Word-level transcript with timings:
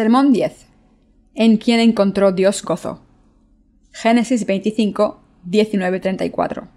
Sermón 0.00 0.32
10. 0.32 0.66
En 1.34 1.58
quien 1.58 1.78
encontró 1.78 2.32
Dios 2.32 2.62
gozo. 2.62 3.02
Génesis 3.92 4.46
25, 4.46 5.20
19-34. 5.46 6.68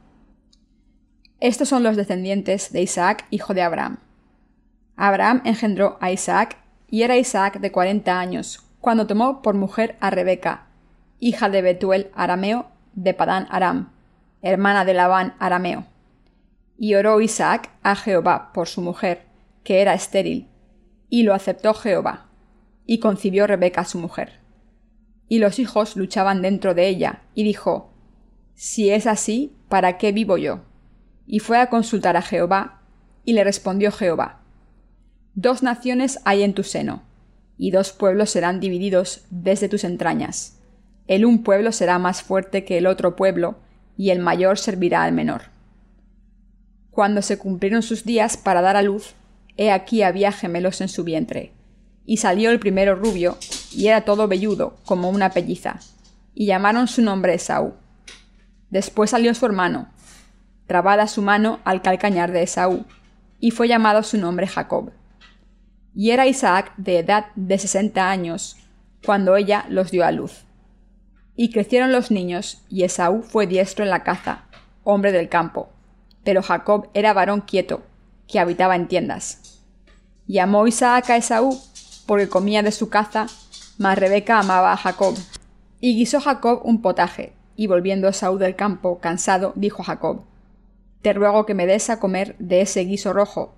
Estos 1.40 1.70
son 1.70 1.84
los 1.84 1.96
descendientes 1.96 2.74
de 2.74 2.82
Isaac, 2.82 3.26
hijo 3.30 3.54
de 3.54 3.62
Abraham. 3.62 4.00
Abraham 4.98 5.42
engendró 5.46 5.98
a 6.02 6.12
Isaac, 6.12 6.58
y 6.90 7.04
era 7.04 7.16
Isaac 7.16 7.62
de 7.62 7.72
cuarenta 7.72 8.20
años, 8.20 8.60
cuando 8.82 9.08
tomó 9.08 9.42
por 9.42 9.56
mujer 9.56 9.96
a 10.02 10.10
Rebeca, 10.10 10.68
hija 11.22 11.48
de 11.48 11.62
Betuel 11.62 12.12
arameo, 12.16 12.66
de 12.92 13.14
Padán 13.14 13.48
Aram, 13.52 13.94
hermana 14.42 14.84
de 14.84 14.96
Labán 14.96 15.34
arameo. 15.40 15.86
Y 16.78 16.96
oró 16.96 17.22
Isaac 17.22 17.70
a 17.84 17.96
Jehová 17.96 18.52
por 18.54 18.68
su 18.68 18.82
mujer, 18.82 19.22
que 19.64 19.82
era 19.82 19.94
estéril, 19.94 20.50
y 21.10 21.24
lo 21.24 21.34
aceptó 21.34 21.74
Jehová 21.74 22.33
y 22.86 23.00
concibió 23.00 23.48
Rebeca 23.48 23.86
su 23.86 23.98
mujer. 23.98 24.40
Y 25.28 25.40
los 25.40 25.60
hijos 25.60 25.96
luchaban 25.96 26.42
dentro 26.42 26.74
de 26.74 26.88
ella, 26.88 27.24
y 27.34 27.44
dijo, 27.44 27.94
Si 28.56 28.90
es 28.90 29.08
así, 29.08 29.56
¿para 29.70 29.98
qué 29.98 30.12
vivo 30.12 30.38
yo? 30.38 30.62
Y 31.26 31.40
fue 31.40 31.58
a 31.58 31.70
consultar 31.70 32.18
a 32.18 32.22
Jehová, 32.22 32.82
y 33.24 33.34
le 33.34 33.44
respondió 33.44 33.92
Jehová, 33.92 34.42
Dos 35.36 35.64
naciones 35.64 36.20
hay 36.26 36.44
en 36.44 36.54
tu 36.54 36.64
seno, 36.64 37.04
y 37.58 37.72
dos 37.72 37.92
pueblos 37.92 38.30
serán 38.30 38.60
divididos 38.60 39.26
desde 39.30 39.70
tus 39.70 39.84
entrañas. 39.84 40.60
El 41.08 41.26
un 41.26 41.44
pueblo 41.44 41.72
será 41.72 42.00
más 42.00 42.22
fuerte 42.22 42.66
que 42.66 42.78
el 42.78 42.88
otro 42.88 43.16
pueblo, 43.16 43.58
y 43.98 44.10
el 44.10 44.20
mayor 44.20 44.58
servirá 44.58 45.04
al 45.04 45.14
menor. 45.14 45.44
Cuando 46.92 47.22
se 47.22 47.38
cumplieron 47.38 47.82
sus 47.82 48.04
días 48.04 48.38
para 48.38 48.62
dar 48.62 48.76
a 48.76 48.82
luz, 48.82 49.16
he 49.58 49.72
aquí 49.72 50.04
había 50.04 50.32
gemelos 50.32 50.82
en 50.82 50.90
su 50.90 51.04
vientre 51.04 51.54
y 52.06 52.18
salió 52.18 52.52
el 52.52 52.60
primero 52.60 52.96
rubio, 52.96 53.38
y 53.72 53.88
era 53.88 54.02
todo 54.02 54.28
velludo, 54.28 54.78
como 54.86 55.10
una 55.10 55.30
pelliza, 55.30 55.80
y 56.34 56.46
llamaron 56.46 56.88
su 56.88 57.02
nombre 57.02 57.34
Esaú. 57.34 57.74
Después 58.70 59.12
salió 59.12 59.34
su 59.34 59.46
hermano, 59.46 59.90
trabada 60.68 61.08
su 61.08 61.22
mano 61.22 61.60
al 61.64 61.82
calcañar 61.82 62.32
de 62.32 62.44
Esaú, 62.44 62.86
y 63.40 63.52
fue 63.52 63.68
llamado 63.68 64.04
su 64.04 64.18
nombre 64.18 64.48
Jacob. 64.48 64.92
Y 65.96 66.12
era 66.12 66.28
Isaac 66.28 66.74
de 66.78 67.00
edad 67.00 67.28
de 67.36 67.58
sesenta 67.58 68.10
años, 68.10 68.58
cuando 69.06 69.36
ella 69.36 69.66
los 69.70 69.92
dio 69.92 70.06
a 70.06 70.12
luz. 70.12 70.46
Y 71.36 71.52
crecieron 71.52 71.92
los 71.92 72.12
niños, 72.12 72.64
y 72.70 72.84
Esaú 72.84 73.22
fue 73.22 73.48
diestro 73.48 73.84
en 73.84 73.92
la 73.92 74.04
caza, 74.04 74.46
hombre 74.84 75.12
del 75.12 75.30
campo, 75.30 75.70
pero 76.24 76.42
Jacob 76.42 76.90
era 76.94 77.14
varón 77.14 77.42
quieto, 77.42 77.84
que 78.28 78.40
habitaba 78.40 78.76
en 78.76 78.88
tiendas. 78.88 79.62
Llamó 80.26 80.66
Isaac 80.68 81.10
a 81.10 81.18
Esaú 81.18 81.60
porque 82.06 82.30
comía 82.30 82.64
de 82.64 82.72
su 82.72 82.90
caza, 82.90 83.28
mas 83.78 83.98
Rebeca 83.98 84.40
amaba 84.40 84.74
a 84.74 84.78
Jacob. 84.78 85.16
Y 85.80 85.96
guisó 85.96 86.22
Jacob 86.22 86.62
un 86.64 86.82
potaje, 86.82 87.34
y 87.56 87.68
volviendo 87.68 88.08
Esaú 88.08 88.38
del 88.38 88.56
campo, 88.56 89.00
cansado, 89.00 89.54
dijo 89.56 89.82
a 89.82 89.86
Jacob, 89.86 90.22
Te 91.02 91.14
ruego 91.14 91.46
que 91.46 91.54
me 91.54 91.66
des 91.66 91.90
a 91.90 92.00
comer 92.00 92.36
de 92.40 92.62
ese 92.62 92.82
guiso 92.82 93.14
rojo, 93.14 93.54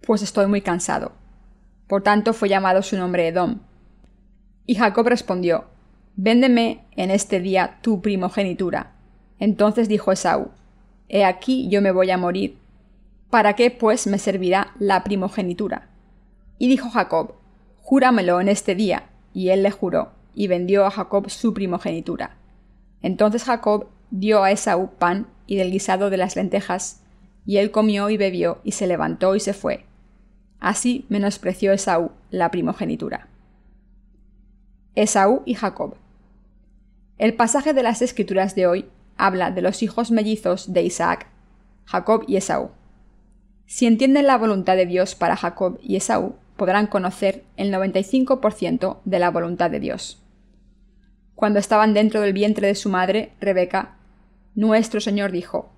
pues 0.00 0.22
estoy 0.22 0.46
muy 0.46 0.60
cansado. 0.60 1.12
Por 1.86 2.02
tanto 2.02 2.32
fue 2.32 2.48
llamado 2.48 2.82
su 2.82 2.96
nombre 2.96 3.28
Edom. 3.28 3.60
Y 4.66 4.74
Jacob 4.76 5.06
respondió, 5.08 5.64
Véndeme 6.14 6.84
en 6.96 7.10
este 7.10 7.40
día 7.40 7.78
tu 7.82 8.02
primogenitura. 8.02 8.92
Entonces 9.38 9.88
dijo 9.88 10.12
Esaú, 10.12 10.50
He 11.08 11.24
aquí 11.24 11.68
yo 11.68 11.82
me 11.82 11.90
voy 11.90 12.10
a 12.10 12.18
morir. 12.18 12.58
¿Para 13.30 13.54
qué, 13.54 13.70
pues, 13.70 14.06
me 14.06 14.18
servirá 14.18 14.72
la 14.78 15.04
primogenitura? 15.04 15.88
Y 16.58 16.68
dijo 16.68 16.90
Jacob, 16.90 17.34
Júramelo 17.82 18.40
en 18.40 18.48
este 18.48 18.74
día. 18.74 19.10
Y 19.34 19.50
él 19.50 19.62
le 19.62 19.70
juró, 19.70 20.12
y 20.34 20.46
vendió 20.46 20.86
a 20.86 20.90
Jacob 20.90 21.28
su 21.28 21.52
primogenitura. 21.52 22.36
Entonces 23.02 23.44
Jacob 23.44 23.88
dio 24.10 24.42
a 24.42 24.50
Esaú 24.50 24.90
pan 24.98 25.26
y 25.46 25.56
del 25.56 25.70
guisado 25.70 26.08
de 26.10 26.16
las 26.16 26.36
lentejas, 26.36 27.02
y 27.44 27.56
él 27.56 27.70
comió 27.70 28.08
y 28.08 28.16
bebió, 28.16 28.60
y 28.62 28.72
se 28.72 28.86
levantó 28.86 29.34
y 29.34 29.40
se 29.40 29.52
fue. 29.52 29.84
Así 30.60 31.06
menospreció 31.08 31.72
Esaú 31.72 32.12
la 32.30 32.50
primogenitura. 32.50 33.28
Esaú 34.94 35.42
y 35.44 35.54
Jacob. 35.54 35.96
El 37.18 37.34
pasaje 37.34 37.72
de 37.72 37.82
las 37.82 38.02
escrituras 38.02 38.54
de 38.54 38.66
hoy 38.66 38.88
habla 39.16 39.50
de 39.50 39.62
los 39.62 39.82
hijos 39.82 40.10
mellizos 40.10 40.72
de 40.72 40.82
Isaac, 40.82 41.26
Jacob 41.86 42.24
y 42.28 42.36
Esaú. 42.36 42.70
Si 43.66 43.86
entienden 43.86 44.26
la 44.26 44.38
voluntad 44.38 44.76
de 44.76 44.86
Dios 44.86 45.14
para 45.14 45.36
Jacob 45.36 45.78
y 45.82 45.96
Esaú, 45.96 46.34
podrán 46.56 46.86
conocer 46.86 47.44
el 47.56 47.72
95% 47.72 49.00
de 49.04 49.18
la 49.18 49.30
voluntad 49.30 49.70
de 49.70 49.80
Dios. 49.80 50.22
Cuando 51.34 51.58
estaban 51.58 51.94
dentro 51.94 52.20
del 52.20 52.32
vientre 52.32 52.66
de 52.66 52.74
su 52.74 52.88
madre, 52.88 53.32
Rebeca, 53.40 53.96
nuestro 54.54 55.00
Señor 55.00 55.32
dijo, 55.32 55.72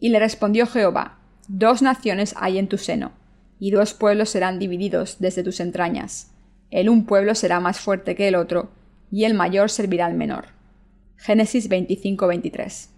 Y 0.00 0.08
le 0.08 0.18
respondió 0.18 0.66
Jehová, 0.66 1.18
Dos 1.48 1.82
naciones 1.82 2.34
hay 2.36 2.58
en 2.58 2.66
tu 2.66 2.76
seno, 2.76 3.12
y 3.60 3.70
dos 3.70 3.94
pueblos 3.94 4.30
serán 4.30 4.58
divididos 4.58 5.18
desde 5.20 5.44
tus 5.44 5.60
entrañas. 5.60 6.32
El 6.70 6.88
un 6.88 7.06
pueblo 7.06 7.36
será 7.36 7.60
más 7.60 7.78
fuerte 7.78 8.16
que 8.16 8.26
el 8.26 8.34
otro, 8.34 8.70
y 9.12 9.24
el 9.24 9.34
mayor 9.34 9.70
servirá 9.70 10.06
al 10.06 10.14
menor. 10.14 10.46
Génesis 11.16 11.70
25-23. 11.70 12.88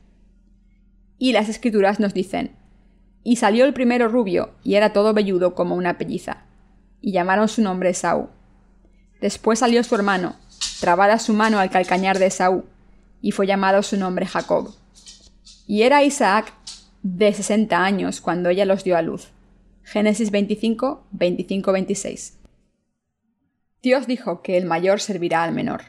Y 1.18 1.32
las 1.32 1.50
escrituras 1.50 2.00
nos 2.00 2.14
dicen, 2.14 2.52
Y 3.22 3.36
salió 3.36 3.66
el 3.66 3.74
primero 3.74 4.08
rubio, 4.08 4.52
y 4.64 4.76
era 4.76 4.94
todo 4.94 5.12
velludo 5.12 5.54
como 5.54 5.74
una 5.74 5.98
pelliza 5.98 6.47
y 7.00 7.12
llamaron 7.12 7.48
su 7.48 7.62
nombre 7.62 7.90
Esaú. 7.90 8.28
Después 9.20 9.58
salió 9.58 9.82
su 9.84 9.94
hermano, 9.94 10.36
trabada 10.80 11.18
su 11.18 11.32
mano 11.32 11.58
al 11.58 11.70
calcañar 11.70 12.18
de 12.18 12.26
Esaú, 12.26 12.64
y 13.20 13.32
fue 13.32 13.46
llamado 13.46 13.82
su 13.82 13.96
nombre 13.96 14.26
Jacob. 14.26 14.74
Y 15.66 15.82
era 15.82 16.02
Isaac 16.02 16.52
de 17.02 17.32
sesenta 17.32 17.84
años 17.84 18.20
cuando 18.20 18.48
ella 18.48 18.64
los 18.64 18.84
dio 18.84 18.96
a 18.96 19.02
luz. 19.02 19.28
Génesis 19.82 20.30
25, 20.30 21.06
25, 21.12 21.72
26. 21.72 22.38
Dios 23.82 24.06
dijo 24.06 24.42
que 24.42 24.56
el 24.56 24.66
mayor 24.66 25.00
servirá 25.00 25.44
al 25.44 25.52
menor. 25.52 25.82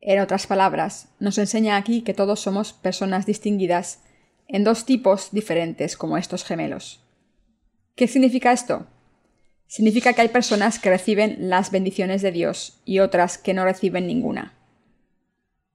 En 0.00 0.20
otras 0.20 0.46
palabras, 0.46 1.08
nos 1.18 1.38
enseña 1.38 1.76
aquí 1.76 2.02
que 2.02 2.14
todos 2.14 2.40
somos 2.40 2.72
personas 2.72 3.26
distinguidas 3.26 4.02
en 4.46 4.64
dos 4.64 4.84
tipos 4.84 5.30
diferentes 5.32 5.96
como 5.96 6.16
estos 6.16 6.44
gemelos. 6.44 7.04
¿Qué 7.94 8.08
significa 8.08 8.52
esto? 8.52 8.86
Significa 9.68 10.12
que 10.12 10.22
hay 10.22 10.28
personas 10.28 10.80
que 10.80 10.90
reciben 10.90 11.48
las 11.48 11.70
bendiciones 11.70 12.22
de 12.22 12.32
Dios 12.32 12.80
y 12.84 12.98
otras 12.98 13.38
que 13.38 13.54
no 13.54 13.64
reciben 13.64 14.06
ninguna. 14.06 14.54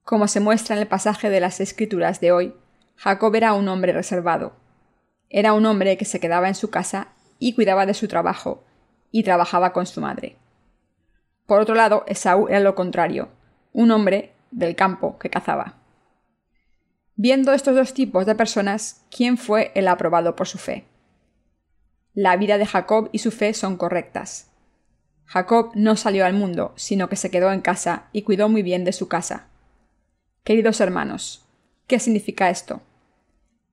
Como 0.03 0.27
se 0.27 0.41
muestra 0.41 0.75
en 0.75 0.81
el 0.81 0.87
pasaje 0.87 1.29
de 1.29 1.39
las 1.39 1.61
Escrituras 1.61 2.19
de 2.19 2.33
hoy, 2.33 2.53
Jacob 2.97 3.33
era 3.35 3.53
un 3.53 3.67
hombre 3.69 3.93
reservado. 3.93 4.57
Era 5.29 5.53
un 5.53 5.65
hombre 5.65 5.97
que 5.97 6.05
se 6.05 6.19
quedaba 6.19 6.49
en 6.49 6.55
su 6.55 6.69
casa 6.69 7.13
y 7.39 7.53
cuidaba 7.53 7.85
de 7.85 7.93
su 7.93 8.07
trabajo, 8.07 8.63
y 9.11 9.23
trabajaba 9.23 9.73
con 9.73 9.85
su 9.85 10.01
madre. 10.01 10.37
Por 11.45 11.61
otro 11.61 11.75
lado, 11.75 12.03
Esaú 12.07 12.47
era 12.47 12.59
lo 12.59 12.75
contrario, 12.75 13.29
un 13.71 13.91
hombre 13.91 14.33
del 14.51 14.75
campo 14.75 15.17
que 15.19 15.29
cazaba. 15.29 15.77
Viendo 17.15 17.53
estos 17.53 17.75
dos 17.75 17.93
tipos 17.93 18.25
de 18.25 18.35
personas, 18.35 19.05
¿quién 19.15 19.37
fue 19.37 19.71
el 19.75 19.87
aprobado 19.87 20.35
por 20.35 20.47
su 20.47 20.57
fe? 20.57 20.85
La 22.16 22.38
vida 22.38 22.59
de 22.59 22.68
Jacob 22.68 23.09
y 23.12 23.19
su 23.19 23.31
fe 23.31 23.56
son 23.56 23.75
correctas. 23.75 24.51
Jacob 25.26 25.72
no 25.73 25.96
salió 25.96 26.26
al 26.26 26.34
mundo, 26.34 26.73
sino 26.76 27.09
que 27.09 27.16
se 27.16 27.32
quedó 27.32 27.52
en 27.52 27.61
casa 27.61 28.09
y 28.11 28.22
cuidó 28.22 28.49
muy 28.49 28.61
bien 28.61 28.85
de 28.85 28.93
su 28.93 29.08
casa. 29.08 29.47
Queridos 30.43 30.79
hermanos, 30.79 31.43
¿qué 31.87 31.97
significa 31.97 32.52
esto? 32.52 32.82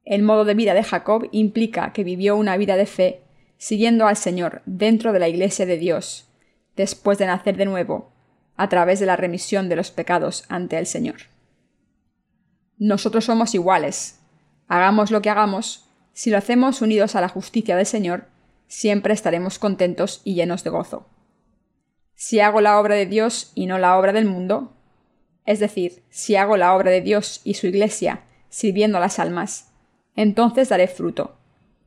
El 0.06 0.23
modo 0.23 0.47
de 0.47 0.55
vida 0.55 0.73
de 0.73 0.82
Jacob 0.82 1.29
implica 1.32 1.93
que 1.93 2.03
vivió 2.03 2.35
una 2.37 2.56
vida 2.56 2.76
de 2.76 2.87
fe 2.87 3.20
siguiendo 3.59 4.06
al 4.06 4.17
Señor 4.17 4.62
dentro 4.64 5.12
de 5.12 5.19
la 5.19 5.29
Iglesia 5.29 5.67
de 5.67 5.76
Dios, 5.76 6.26
después 6.76 7.19
de 7.19 7.26
nacer 7.26 7.59
de 7.59 7.67
nuevo, 7.67 8.11
a 8.56 8.70
través 8.70 9.00
de 9.00 9.06
la 9.06 9.17
remisión 9.17 9.69
de 9.69 9.76
los 9.76 9.91
pecados 9.91 10.44
ante 10.49 10.79
el 10.79 10.87
Señor. 10.87 11.17
Nosotros 12.79 13.26
somos 13.26 13.55
iguales. 13.55 14.19
Hagamos 14.67 15.11
lo 15.11 15.20
que 15.20 15.29
hagamos, 15.29 15.91
si 16.14 16.31
lo 16.31 16.38
hacemos 16.38 16.81
unidos 16.81 17.14
a 17.17 17.20
la 17.20 17.29
justicia 17.29 17.76
del 17.76 17.87
Señor, 17.87 18.25
siempre 18.70 19.12
estaremos 19.12 19.58
contentos 19.58 20.22
y 20.22 20.34
llenos 20.34 20.62
de 20.62 20.70
gozo. 20.70 21.05
Si 22.14 22.38
hago 22.38 22.61
la 22.61 22.78
obra 22.78 22.94
de 22.94 23.05
Dios 23.05 23.50
y 23.56 23.67
no 23.67 23.78
la 23.78 23.99
obra 23.99 24.12
del 24.12 24.26
mundo, 24.26 24.72
es 25.44 25.58
decir, 25.58 26.05
si 26.08 26.37
hago 26.37 26.56
la 26.56 26.76
obra 26.76 26.93
de 26.93 27.00
Dios 27.00 27.40
y 27.43 27.55
su 27.55 27.67
Iglesia 27.67 28.22
sirviendo 28.49 28.99
a 28.99 29.00
las 29.00 29.19
almas, 29.19 29.72
entonces 30.14 30.69
daré 30.69 30.87
fruto, 30.87 31.37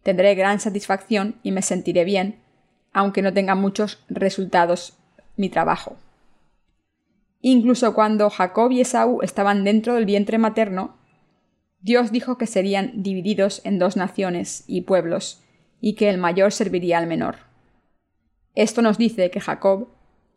tendré 0.03 0.35
gran 0.35 0.59
satisfacción 0.59 1.39
y 1.41 1.53
me 1.53 1.61
sentiré 1.61 2.03
bien, 2.03 2.41
aunque 2.91 3.21
no 3.21 3.31
tenga 3.31 3.55
muchos 3.55 4.03
resultados 4.09 4.97
mi 5.37 5.47
trabajo. 5.47 5.95
Incluso 7.39 7.93
cuando 7.93 8.29
Jacob 8.29 8.71
y 8.71 8.81
Esaú 8.81 9.21
estaban 9.21 9.63
dentro 9.63 9.95
del 9.95 10.05
vientre 10.05 10.37
materno, 10.37 10.97
Dios 11.79 12.11
dijo 12.11 12.37
que 12.37 12.45
serían 12.45 13.03
divididos 13.03 13.61
en 13.63 13.79
dos 13.79 13.95
naciones 13.95 14.65
y 14.67 14.81
pueblos, 14.81 15.43
y 15.85 15.95
que 15.95 16.09
el 16.09 16.17
mayor 16.17 16.53
serviría 16.53 16.97
al 16.97 17.07
menor. 17.07 17.39
Esto 18.55 18.81
nos 18.81 18.97
dice 18.97 19.29
que 19.29 19.41
Jacob, 19.41 19.89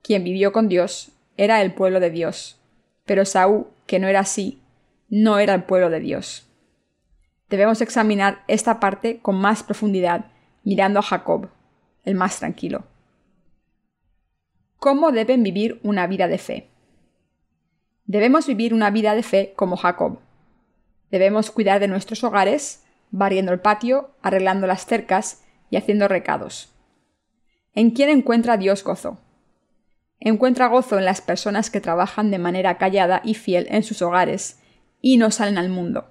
quien 0.03 0.25
vivió 0.25 0.51
con 0.51 0.69
Dios, 0.69 1.13
era 1.37 1.63
el 1.63 1.73
pueblo 1.73 2.01
de 2.01 2.11
Dios, 2.11 2.59
pero 3.05 3.25
Saúl, 3.25 3.69
que 3.87 4.01
no 4.01 4.09
era 4.09 4.19
así, 4.19 4.61
no 5.09 5.39
era 5.39 5.55
el 5.55 5.63
pueblo 5.63 5.89
de 5.89 6.01
Dios. 6.01 6.49
Debemos 7.49 7.81
examinar 7.81 8.43
esta 8.49 8.81
parte 8.81 9.21
con 9.21 9.37
más 9.37 9.63
profundidad 9.63 10.33
mirando 10.65 10.99
a 10.99 11.03
Jacob, 11.03 11.49
el 12.03 12.17
más 12.17 12.41
tranquilo. 12.41 12.83
¿Cómo 14.79 15.13
deben 15.13 15.45
vivir 15.45 15.79
una 15.85 16.09
vida 16.09 16.27
de 16.27 16.39
fe? 16.39 16.71
Debemos 18.05 18.49
vivir 18.49 18.75
una 18.75 18.91
vida 18.91 19.15
de 19.15 19.23
fe 19.23 19.53
como 19.55 19.77
Jacob. 19.77 20.19
Debemos 21.13 21.53
cuidar 21.53 21.79
de 21.79 21.87
nuestros 21.87 22.25
hogares, 22.25 22.85
barriendo 23.17 23.51
el 23.53 23.61
patio, 23.61 24.11
arreglando 24.21 24.67
las 24.67 24.85
cercas 24.85 25.43
y 25.71 25.77
haciendo 25.77 26.07
recados. 26.07 26.69
¿En 27.75 27.91
quién 27.91 28.11
encuentra 28.11 28.59
Dios 28.59 28.85
gozo? 28.85 29.19
Encuentra 30.21 30.67
gozo 30.67 30.99
en 30.99 31.07
las 31.07 31.23
personas 31.23 31.71
que 31.71 31.81
trabajan 31.81 32.31
de 32.31 32.39
manera 32.39 32.77
callada 32.77 33.23
y 33.25 33.33
fiel 33.33 33.67
en 33.71 33.83
sus 33.83 34.03
hogares 34.03 34.61
y 35.01 35.17
no 35.17 35.31
salen 35.31 35.57
al 35.57 35.71
mundo. 35.71 36.11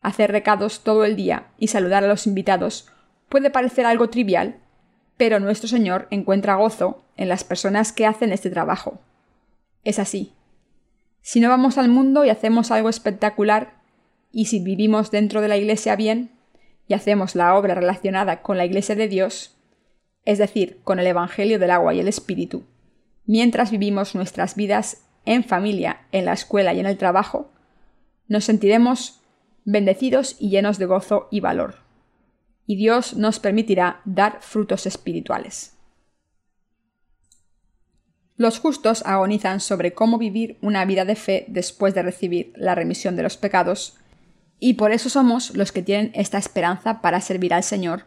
Hacer 0.00 0.32
recados 0.32 0.80
todo 0.80 1.04
el 1.04 1.14
día 1.14 1.48
y 1.58 1.68
saludar 1.68 2.04
a 2.04 2.08
los 2.08 2.26
invitados 2.26 2.88
puede 3.28 3.50
parecer 3.50 3.84
algo 3.84 4.08
trivial, 4.08 4.56
pero 5.18 5.40
nuestro 5.40 5.68
Señor 5.68 6.06
encuentra 6.10 6.54
gozo 6.54 7.04
en 7.18 7.28
las 7.28 7.44
personas 7.44 7.92
que 7.92 8.06
hacen 8.06 8.32
este 8.32 8.48
trabajo. 8.48 8.98
Es 9.84 9.98
así. 9.98 10.32
Si 11.20 11.40
no 11.40 11.50
vamos 11.50 11.76
al 11.76 11.90
mundo 11.90 12.24
y 12.24 12.30
hacemos 12.30 12.70
algo 12.70 12.88
espectacular, 12.88 13.77
y 14.32 14.46
si 14.46 14.60
vivimos 14.60 15.10
dentro 15.10 15.40
de 15.40 15.48
la 15.48 15.56
Iglesia 15.56 15.96
bien, 15.96 16.32
y 16.86 16.94
hacemos 16.94 17.34
la 17.34 17.54
obra 17.54 17.74
relacionada 17.74 18.42
con 18.42 18.56
la 18.56 18.64
Iglesia 18.64 18.94
de 18.94 19.08
Dios, 19.08 19.56
es 20.24 20.38
decir, 20.38 20.80
con 20.84 20.98
el 20.98 21.06
Evangelio 21.06 21.58
del 21.58 21.70
agua 21.70 21.94
y 21.94 22.00
el 22.00 22.08
Espíritu, 22.08 22.64
mientras 23.26 23.70
vivimos 23.70 24.14
nuestras 24.14 24.56
vidas 24.56 25.04
en 25.24 25.44
familia, 25.44 26.06
en 26.12 26.24
la 26.24 26.32
escuela 26.32 26.72
y 26.72 26.80
en 26.80 26.86
el 26.86 26.96
trabajo, 26.96 27.52
nos 28.26 28.44
sentiremos 28.44 29.20
bendecidos 29.64 30.36
y 30.38 30.50
llenos 30.50 30.78
de 30.78 30.86
gozo 30.86 31.28
y 31.30 31.40
valor. 31.40 31.76
Y 32.66 32.76
Dios 32.76 33.14
nos 33.16 33.38
permitirá 33.38 34.00
dar 34.04 34.38
frutos 34.40 34.86
espirituales. 34.86 35.74
Los 38.36 38.60
justos 38.60 39.02
agonizan 39.04 39.60
sobre 39.60 39.92
cómo 39.92 40.16
vivir 40.16 40.58
una 40.62 40.84
vida 40.84 41.04
de 41.04 41.16
fe 41.16 41.44
después 41.48 41.92
de 41.94 42.02
recibir 42.02 42.52
la 42.54 42.74
remisión 42.74 43.16
de 43.16 43.24
los 43.24 43.36
pecados, 43.36 43.98
y 44.60 44.74
por 44.74 44.92
eso 44.92 45.08
somos 45.08 45.54
los 45.56 45.72
que 45.72 45.82
tienen 45.82 46.10
esta 46.14 46.38
esperanza 46.38 47.00
para 47.00 47.20
servir 47.20 47.54
al 47.54 47.62
Señor 47.62 48.04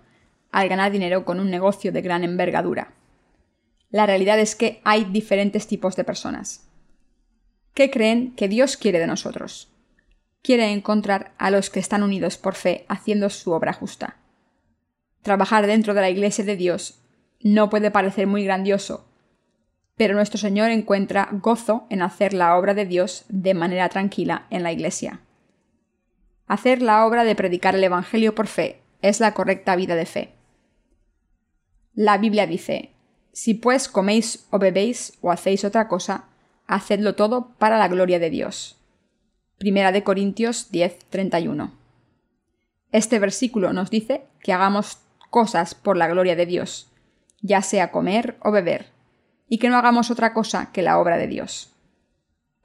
al 0.51 0.67
ganar 0.67 0.91
dinero 0.91 1.25
con 1.25 1.39
un 1.39 1.49
negocio 1.49 1.91
de 1.91 2.01
gran 2.01 2.23
envergadura. 2.23 2.93
La 3.89 4.05
realidad 4.05 4.39
es 4.39 4.55
que 4.55 4.81
hay 4.83 5.05
diferentes 5.05 5.67
tipos 5.67 5.95
de 5.95 6.03
personas. 6.03 6.67
¿Qué 7.73 7.89
creen 7.89 8.33
que 8.35 8.47
Dios 8.47 8.77
quiere 8.77 8.99
de 8.99 9.07
nosotros? 9.07 9.69
Quiere 10.41 10.71
encontrar 10.71 11.33
a 11.37 11.51
los 11.51 11.69
que 11.69 11.79
están 11.79 12.03
unidos 12.03 12.37
por 12.37 12.55
fe 12.55 12.85
haciendo 12.89 13.29
su 13.29 13.51
obra 13.51 13.73
justa. 13.73 14.17
Trabajar 15.21 15.67
dentro 15.67 15.93
de 15.93 16.01
la 16.01 16.09
Iglesia 16.09 16.43
de 16.43 16.55
Dios 16.55 17.01
no 17.41 17.69
puede 17.69 17.91
parecer 17.91 18.27
muy 18.27 18.43
grandioso, 18.43 19.07
pero 19.95 20.15
nuestro 20.15 20.39
Señor 20.39 20.71
encuentra 20.71 21.29
gozo 21.31 21.85
en 21.89 22.01
hacer 22.01 22.33
la 22.33 22.57
obra 22.57 22.73
de 22.73 22.85
Dios 22.85 23.25
de 23.29 23.53
manera 23.53 23.87
tranquila 23.89 24.47
en 24.49 24.63
la 24.63 24.71
Iglesia. 24.71 25.21
Hacer 26.51 26.81
la 26.81 27.05
obra 27.05 27.23
de 27.23 27.33
predicar 27.33 27.75
el 27.75 27.83
Evangelio 27.85 28.35
por 28.35 28.45
fe 28.45 28.81
es 29.01 29.21
la 29.21 29.33
correcta 29.33 29.73
vida 29.77 29.95
de 29.95 30.05
fe. 30.05 30.33
La 31.93 32.17
Biblia 32.17 32.45
dice, 32.45 32.91
si 33.31 33.53
pues 33.53 33.87
coméis 33.87 34.47
o 34.49 34.59
bebéis 34.59 35.17
o 35.21 35.31
hacéis 35.31 35.63
otra 35.63 35.87
cosa, 35.87 36.25
hacedlo 36.67 37.15
todo 37.15 37.53
para 37.57 37.77
la 37.77 37.87
gloria 37.87 38.19
de 38.19 38.29
Dios. 38.29 38.75
Primera 39.59 39.93
de 39.93 40.03
Corintios 40.03 40.73
10:31. 40.73 41.71
Este 42.91 43.17
versículo 43.17 43.71
nos 43.71 43.89
dice 43.89 44.25
que 44.41 44.51
hagamos 44.51 44.97
cosas 45.29 45.73
por 45.73 45.95
la 45.95 46.09
gloria 46.09 46.35
de 46.35 46.47
Dios, 46.47 46.91
ya 47.39 47.61
sea 47.61 47.91
comer 47.91 48.35
o 48.41 48.51
beber, 48.51 48.87
y 49.47 49.57
que 49.57 49.69
no 49.69 49.77
hagamos 49.77 50.11
otra 50.11 50.33
cosa 50.33 50.73
que 50.73 50.81
la 50.81 50.99
obra 50.99 51.15
de 51.15 51.27
Dios. 51.27 51.71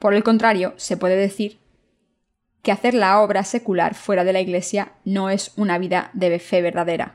Por 0.00 0.12
el 0.12 0.24
contrario, 0.24 0.74
se 0.76 0.96
puede 0.96 1.14
decir 1.14 1.60
que 2.66 2.72
hacer 2.72 2.94
la 2.94 3.20
obra 3.20 3.44
secular 3.44 3.94
fuera 3.94 4.24
de 4.24 4.32
la 4.32 4.40
Iglesia 4.40 4.90
no 5.04 5.30
es 5.30 5.52
una 5.56 5.78
vida 5.78 6.10
de 6.14 6.36
fe 6.40 6.62
verdadera. 6.62 7.14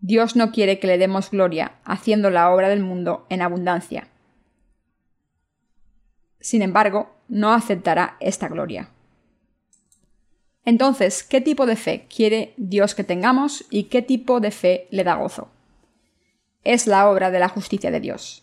Dios 0.00 0.34
no 0.34 0.50
quiere 0.50 0.80
que 0.80 0.88
le 0.88 0.98
demos 0.98 1.30
gloria 1.30 1.76
haciendo 1.84 2.30
la 2.30 2.50
obra 2.50 2.68
del 2.68 2.80
mundo 2.80 3.26
en 3.28 3.42
abundancia. 3.42 4.08
Sin 6.40 6.62
embargo, 6.62 7.14
no 7.28 7.52
aceptará 7.52 8.16
esta 8.18 8.48
gloria. 8.48 8.90
Entonces, 10.64 11.22
¿qué 11.22 11.40
tipo 11.40 11.64
de 11.64 11.76
fe 11.76 12.08
quiere 12.12 12.52
Dios 12.56 12.96
que 12.96 13.04
tengamos 13.04 13.66
y 13.70 13.84
qué 13.84 14.02
tipo 14.02 14.40
de 14.40 14.50
fe 14.50 14.88
le 14.90 15.04
da 15.04 15.14
gozo? 15.14 15.48
Es 16.64 16.88
la 16.88 17.08
obra 17.08 17.30
de 17.30 17.38
la 17.38 17.48
justicia 17.48 17.92
de 17.92 18.00
Dios. 18.00 18.42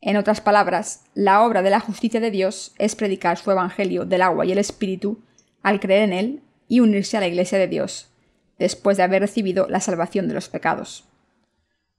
En 0.00 0.16
otras 0.16 0.40
palabras, 0.40 1.04
la 1.12 1.44
obra 1.44 1.60
de 1.60 1.68
la 1.68 1.80
justicia 1.80 2.18
de 2.18 2.30
Dios 2.30 2.72
es 2.78 2.96
predicar 2.96 3.36
su 3.36 3.50
Evangelio 3.50 4.06
del 4.06 4.22
agua 4.22 4.46
y 4.46 4.52
el 4.52 4.58
Espíritu 4.58 5.20
al 5.62 5.80
creer 5.80 6.02
en 6.04 6.12
él 6.12 6.42
y 6.68 6.80
unirse 6.80 7.16
a 7.16 7.20
la 7.20 7.26
Iglesia 7.26 7.58
de 7.58 7.68
Dios, 7.68 8.10
después 8.58 8.96
de 8.96 9.02
haber 9.02 9.22
recibido 9.22 9.66
la 9.68 9.80
salvación 9.80 10.28
de 10.28 10.34
los 10.34 10.48
pecados. 10.48 11.08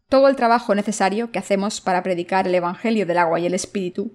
Todo 0.09 0.27
el 0.27 0.35
trabajo 0.35 0.75
necesario 0.75 1.31
que 1.31 1.39
hacemos 1.39 1.81
para 1.81 2.03
predicar 2.03 2.47
el 2.47 2.55
Evangelio 2.55 3.05
del 3.05 3.17
agua 3.17 3.39
y 3.39 3.45
el 3.45 3.53
Espíritu, 3.53 4.13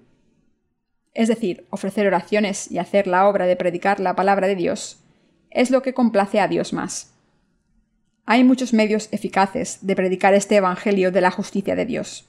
es 1.13 1.27
decir, 1.27 1.65
ofrecer 1.69 2.05
oraciones 2.05 2.69
y 2.71 2.77
hacer 2.77 3.07
la 3.07 3.27
obra 3.27 3.45
de 3.45 3.55
predicar 3.55 3.99
la 3.99 4.15
palabra 4.15 4.47
de 4.47 4.55
Dios, 4.55 4.99
es 5.49 5.71
lo 5.71 5.81
que 5.81 5.93
complace 5.93 6.39
a 6.39 6.47
Dios 6.47 6.73
más. 6.73 7.13
Hay 8.25 8.43
muchos 8.43 8.73
medios 8.73 9.09
eficaces 9.11 9.79
de 9.81 9.95
predicar 9.95 10.33
este 10.33 10.57
Evangelio 10.57 11.11
de 11.11 11.21
la 11.21 11.31
justicia 11.31 11.75
de 11.75 11.85
Dios. 11.85 12.27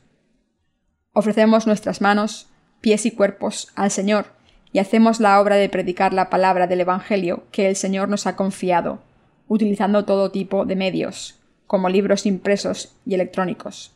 Ofrecemos 1.12 1.66
nuestras 1.66 2.00
manos, 2.00 2.49
pies 2.81 3.04
y 3.04 3.11
cuerpos 3.11 3.73
al 3.75 3.90
Señor 3.90 4.38
y 4.73 4.79
hacemos 4.79 5.21
la 5.21 5.41
obra 5.41 5.57
de 5.57 5.69
predicar 5.69 6.13
la 6.13 6.31
palabra 6.31 6.67
del 6.67 6.81
Evangelio 6.81 7.45
que 7.53 7.69
el 7.69 7.77
Señor 7.77 8.09
nos 8.09 8.27
ha 8.27 8.37
confiado, 8.37 9.01
utilizando 9.47 10.05
todo 10.05 10.31
tipo 10.31 10.65
de 10.65 10.77
medios, 10.77 11.39
como 11.67 11.89
libros 11.89 12.27
impresos 12.27 12.95
y 13.07 13.15
electrónicos. 13.15 13.93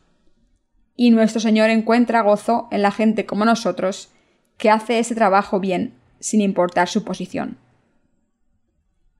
Y 0.96 1.10
nuestro 1.10 1.40
Señor 1.40 1.70
encuentra 1.70 2.22
gozo 2.22 2.68
en 2.70 2.82
la 2.82 2.90
gente 2.90 3.26
como 3.26 3.44
nosotros, 3.44 4.10
que 4.58 4.70
hace 4.70 4.98
ese 4.98 5.14
trabajo 5.14 5.60
bien, 5.60 5.94
sin 6.20 6.40
importar 6.40 6.88
su 6.88 7.04
posición. 7.04 7.58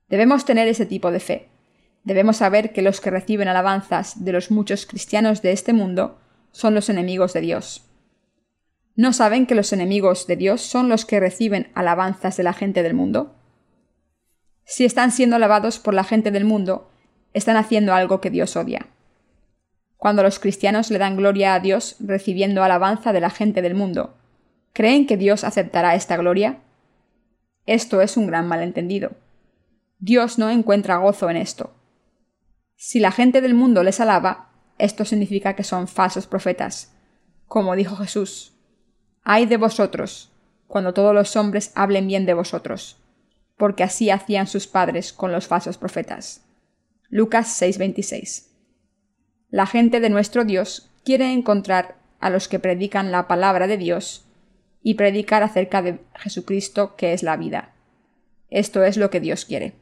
Debemos 0.09 0.45
tener 0.45 0.67
ese 0.67 0.85
tipo 0.85 1.11
de 1.11 1.19
fe. 1.19 1.49
Debemos 2.03 2.37
saber 2.37 2.73
que 2.73 2.81
los 2.81 3.01
que 3.01 3.09
reciben 3.09 3.47
alabanzas 3.47 4.23
de 4.23 4.31
los 4.31 4.51
muchos 4.51 4.85
cristianos 4.85 5.41
de 5.41 5.51
este 5.51 5.73
mundo 5.73 6.19
son 6.51 6.75
los 6.75 6.89
enemigos 6.89 7.33
de 7.33 7.41
Dios. 7.41 7.83
¿No 8.95 9.11
saben 9.11 9.47
que 9.47 9.55
los 9.55 9.73
enemigos 9.73 10.27
de 10.27 10.35
Dios 10.35 10.61
son 10.61 10.87
los 10.87 11.05
que 11.05 11.19
reciben 11.19 11.71
alabanzas 11.73 12.37
de 12.37 12.43
la 12.43 12.53
gente 12.53 12.83
del 12.83 12.93
mundo? 12.93 13.35
Si 14.65 14.85
están 14.85 15.11
siendo 15.11 15.35
alabados 15.35 15.79
por 15.79 15.95
la 15.95 16.03
gente 16.03 16.29
del 16.29 16.45
mundo, 16.45 16.91
están 17.33 17.57
haciendo 17.57 17.93
algo 17.95 18.21
que 18.21 18.29
Dios 18.29 18.55
odia. 18.55 18.87
Cuando 19.97 20.21
los 20.21 20.37
cristianos 20.37 20.91
le 20.91 20.99
dan 20.99 21.17
gloria 21.17 21.55
a 21.55 21.59
Dios 21.59 21.95
recibiendo 21.99 22.63
alabanza 22.63 23.13
de 23.13 23.21
la 23.21 23.31
gente 23.31 23.61
del 23.63 23.73
mundo, 23.73 24.15
¿creen 24.73 25.07
que 25.07 25.17
Dios 25.17 25.43
aceptará 25.43 25.95
esta 25.95 26.15
gloria? 26.17 26.59
Esto 27.65 28.01
es 28.01 28.15
un 28.15 28.27
gran 28.27 28.47
malentendido. 28.47 29.11
Dios 29.97 30.37
no 30.37 30.49
encuentra 30.49 30.97
gozo 30.97 31.29
en 31.29 31.37
esto. 31.37 31.73
Si 32.75 32.99
la 32.99 33.11
gente 33.11 33.41
del 33.41 33.53
mundo 33.53 33.81
les 33.83 33.99
alaba, 33.99 34.51
esto 34.77 35.05
significa 35.05 35.55
que 35.55 35.63
son 35.63 35.87
falsos 35.87 36.27
profetas. 36.27 36.93
Como 37.47 37.75
dijo 37.75 37.95
Jesús, 37.95 38.52
Ay 39.23 39.45
de 39.45 39.57
vosotros, 39.57 40.31
cuando 40.67 40.93
todos 40.93 41.13
los 41.13 41.35
hombres 41.35 41.71
hablen 41.75 42.07
bien 42.07 42.25
de 42.25 42.33
vosotros 42.33 42.97
porque 43.57 43.83
así 43.83 44.09
hacían 44.09 44.47
sus 44.47 44.67
padres 44.67 45.13
con 45.13 45.31
los 45.31 45.47
falsos 45.47 45.77
profetas. 45.77 46.41
Lucas 47.09 47.47
6:26. 47.61 48.49
La 49.49 49.65
gente 49.65 49.99
de 49.99 50.09
nuestro 50.09 50.45
Dios 50.45 50.89
quiere 51.05 51.31
encontrar 51.31 51.95
a 52.19 52.29
los 52.29 52.47
que 52.47 52.59
predican 52.59 53.11
la 53.11 53.27
palabra 53.27 53.67
de 53.67 53.77
Dios 53.77 54.25
y 54.81 54.95
predicar 54.95 55.43
acerca 55.43 55.81
de 55.81 55.99
Jesucristo 56.15 56.95
que 56.95 57.13
es 57.13 57.23
la 57.23 57.37
vida. 57.37 57.73
Esto 58.49 58.83
es 58.83 58.97
lo 58.97 59.09
que 59.09 59.19
Dios 59.19 59.45
quiere. 59.45 59.73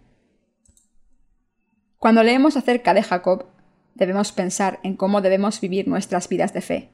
Cuando 1.97 2.23
leemos 2.23 2.57
acerca 2.57 2.93
de 2.93 3.03
Jacob, 3.03 3.45
debemos 3.95 4.31
pensar 4.31 4.79
en 4.83 4.95
cómo 4.95 5.21
debemos 5.21 5.61
vivir 5.61 5.87
nuestras 5.87 6.27
vidas 6.27 6.53
de 6.53 6.61
fe. 6.61 6.89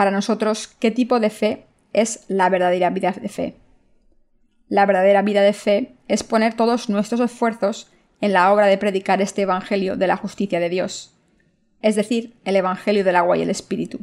Para 0.00 0.12
nosotros, 0.12 0.66
¿qué 0.66 0.90
tipo 0.90 1.20
de 1.20 1.28
fe 1.28 1.66
es 1.92 2.24
la 2.28 2.48
verdadera 2.48 2.88
vida 2.88 3.12
de 3.12 3.28
fe? 3.28 3.56
La 4.66 4.86
verdadera 4.86 5.20
vida 5.20 5.42
de 5.42 5.52
fe 5.52 5.94
es 6.08 6.22
poner 6.22 6.54
todos 6.54 6.88
nuestros 6.88 7.20
esfuerzos 7.20 7.92
en 8.22 8.32
la 8.32 8.50
obra 8.50 8.64
de 8.64 8.78
predicar 8.78 9.20
este 9.20 9.42
Evangelio 9.42 9.96
de 9.96 10.06
la 10.06 10.16
justicia 10.16 10.58
de 10.58 10.70
Dios, 10.70 11.18
es 11.82 11.96
decir, 11.96 12.34
el 12.46 12.56
Evangelio 12.56 13.04
del 13.04 13.14
agua 13.14 13.36
y 13.36 13.42
el 13.42 13.50
Espíritu. 13.50 14.00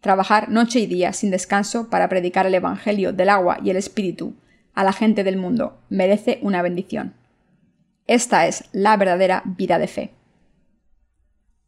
trabajar 0.00 0.50
noche 0.50 0.80
y 0.80 0.86
día 0.86 1.14
sin 1.14 1.30
descanso 1.30 1.88
para 1.88 2.10
predicar 2.10 2.44
el 2.44 2.54
Evangelio 2.54 3.14
del 3.14 3.30
agua 3.30 3.56
y 3.64 3.70
el 3.70 3.78
Espíritu 3.78 4.34
a 4.74 4.84
la 4.84 4.92
gente 4.92 5.24
del 5.24 5.38
mundo 5.38 5.80
merece 5.88 6.40
una 6.42 6.60
bendición. 6.60 7.14
Esta 8.06 8.46
es 8.46 8.64
la 8.72 8.94
verdadera 8.98 9.42
vida 9.46 9.78
de 9.78 9.88
fe. 9.88 10.10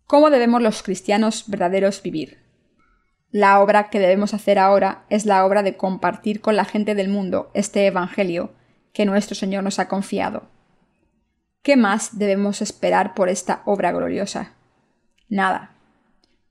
¿Cómo 0.05 0.29
debemos 0.29 0.61
los 0.61 0.83
cristianos 0.83 1.45
verdaderos 1.47 2.03
vivir? 2.03 2.48
La 3.31 3.61
obra 3.61 3.91
que 3.91 4.01
debemos 4.01 4.33
hacer 4.33 4.59
ahora 4.59 5.05
es 5.11 5.27
la 5.27 5.45
obra 5.45 5.63
de 5.63 5.77
compartir 5.77 6.41
con 6.41 6.57
la 6.57 6.65
gente 6.65 6.95
del 6.95 7.09
mundo 7.09 7.51
este 7.53 7.87
Evangelio 7.87 8.53
que 8.93 9.05
nuestro 9.05 9.35
Señor 9.35 9.63
nos 9.63 9.79
ha 9.79 9.89
confiado. 9.89 10.45
¿Qué 11.63 11.77
más 11.77 12.19
debemos 12.19 12.63
esperar 12.63 13.15
por 13.15 13.29
esta 13.29 13.63
obra 13.67 13.93
gloriosa? 13.93 14.55
Nada. 15.29 15.75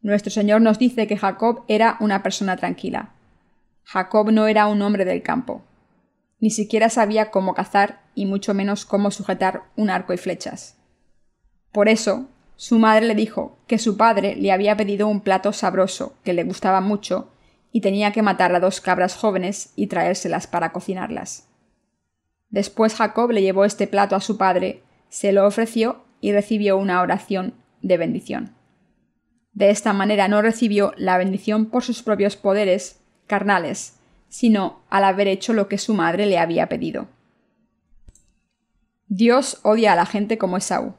Nuestro 0.02 0.30
Señor 0.30 0.62
nos 0.62 0.78
dice 0.78 1.08
que 1.08 1.18
Jacob 1.18 1.64
era 1.68 1.98
una 2.00 2.22
persona 2.22 2.56
tranquila. 2.58 3.16
Jacob 3.84 4.32
no 4.32 4.48
era 4.48 4.68
un 4.68 4.82
hombre 4.84 5.06
del 5.06 5.24
campo. 5.24 5.64
Ni 6.40 6.52
siquiera 6.52 6.90
sabía 6.90 7.32
cómo 7.32 7.56
cazar 7.56 8.02
y 8.14 8.28
mucho 8.28 8.54
menos 8.54 8.86
cómo 8.86 9.10
sujetar 9.10 9.64
un 9.76 9.90
arco 9.90 10.14
y 10.14 10.18
flechas. 10.18 10.78
Por 11.72 11.90
eso, 11.90 12.30
su 12.58 12.80
madre 12.80 13.06
le 13.06 13.16
dijo 13.16 13.60
que 13.68 13.78
su 13.78 13.98
padre 13.98 14.36
le 14.36 14.52
había 14.52 14.76
pedido 14.76 15.08
un 15.08 15.22
plato 15.22 15.54
sabroso 15.54 16.16
que 16.24 16.34
le 16.34 16.44
gustaba 16.44 16.82
mucho 16.82 17.30
y 17.72 17.82
tenía 17.82 18.12
que 18.12 18.24
matar 18.24 18.54
a 18.54 18.60
dos 18.60 18.82
cabras 18.82 19.16
jóvenes 19.16 19.72
y 19.76 19.88
traérselas 19.88 20.48
para 20.48 20.72
cocinarlas. 20.72 21.48
Después 22.50 22.96
Jacob 22.96 23.32
le 23.32 23.44
llevó 23.44 23.64
este 23.64 23.86
plato 23.86 24.16
a 24.16 24.22
su 24.22 24.38
padre, 24.38 24.82
se 25.10 25.32
lo 25.32 25.46
ofreció 25.46 26.04
y 26.20 26.32
recibió 26.32 26.78
una 26.78 27.02
oración 27.02 27.54
de 27.84 27.98
bendición. 27.98 28.56
De 29.54 29.70
esta 29.70 29.94
manera 29.94 30.28
no 30.28 30.42
recibió 30.42 30.94
la 30.98 31.20
bendición 31.20 31.68
por 31.68 31.84
sus 31.84 32.02
propios 32.02 32.38
poderes 32.38 33.02
carnales, 33.28 34.00
sino 34.30 34.82
al 34.90 35.04
haber 35.04 35.28
hecho 35.28 35.54
lo 35.54 35.68
que 35.68 35.78
su 35.78 35.94
madre 35.94 36.26
le 36.26 36.40
había 36.40 36.70
pedido. 36.70 37.08
Dios 39.08 39.60
odia 39.62 39.94
a 39.94 39.96
la 39.96 40.08
gente 40.08 40.40
como 40.40 40.58
Esaú. 40.58 40.96